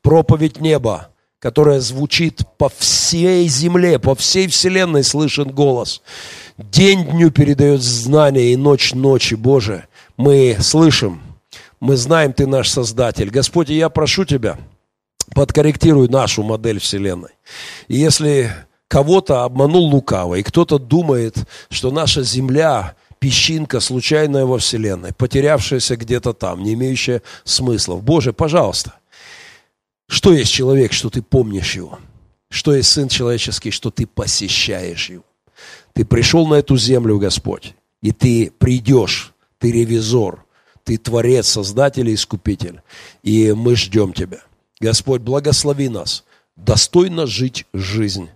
[0.03, 6.03] проповедь неба, которая звучит по всей земле, по всей Вселенной слышен голос.
[6.59, 9.87] День дню передает знания и ночь ночи, Боже.
[10.17, 11.21] Мы слышим,
[11.79, 13.29] мы знаем, Ты наш Создатель.
[13.29, 14.59] Господь, я прошу Тебя,
[15.33, 17.29] подкорректируй нашу модель Вселенной.
[17.87, 18.51] И если
[18.89, 21.37] кого-то обманул лукаво, и кто-то думает,
[21.69, 28.03] что наша Земля песчинка случайная во Вселенной, потерявшаяся где-то там, не имеющая смыслов.
[28.03, 28.95] Боже, пожалуйста,
[30.09, 31.99] что есть человек, что ты помнишь его?
[32.49, 35.23] Что есть Сын Человеческий, что ты посещаешь его?
[35.99, 40.45] Ты пришел на эту землю, Господь, и ты придешь, ты ревизор,
[40.85, 42.81] ты творец, создатель и искупитель.
[43.21, 44.37] И мы ждем тебя.
[44.79, 46.23] Господь, благослови нас,
[46.55, 48.29] достойно жить жизнь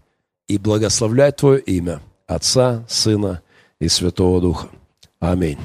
[0.50, 3.42] и благословлять Твое имя, Отца, Сына
[3.80, 4.68] и Святого Духа.
[5.22, 5.60] Аминь.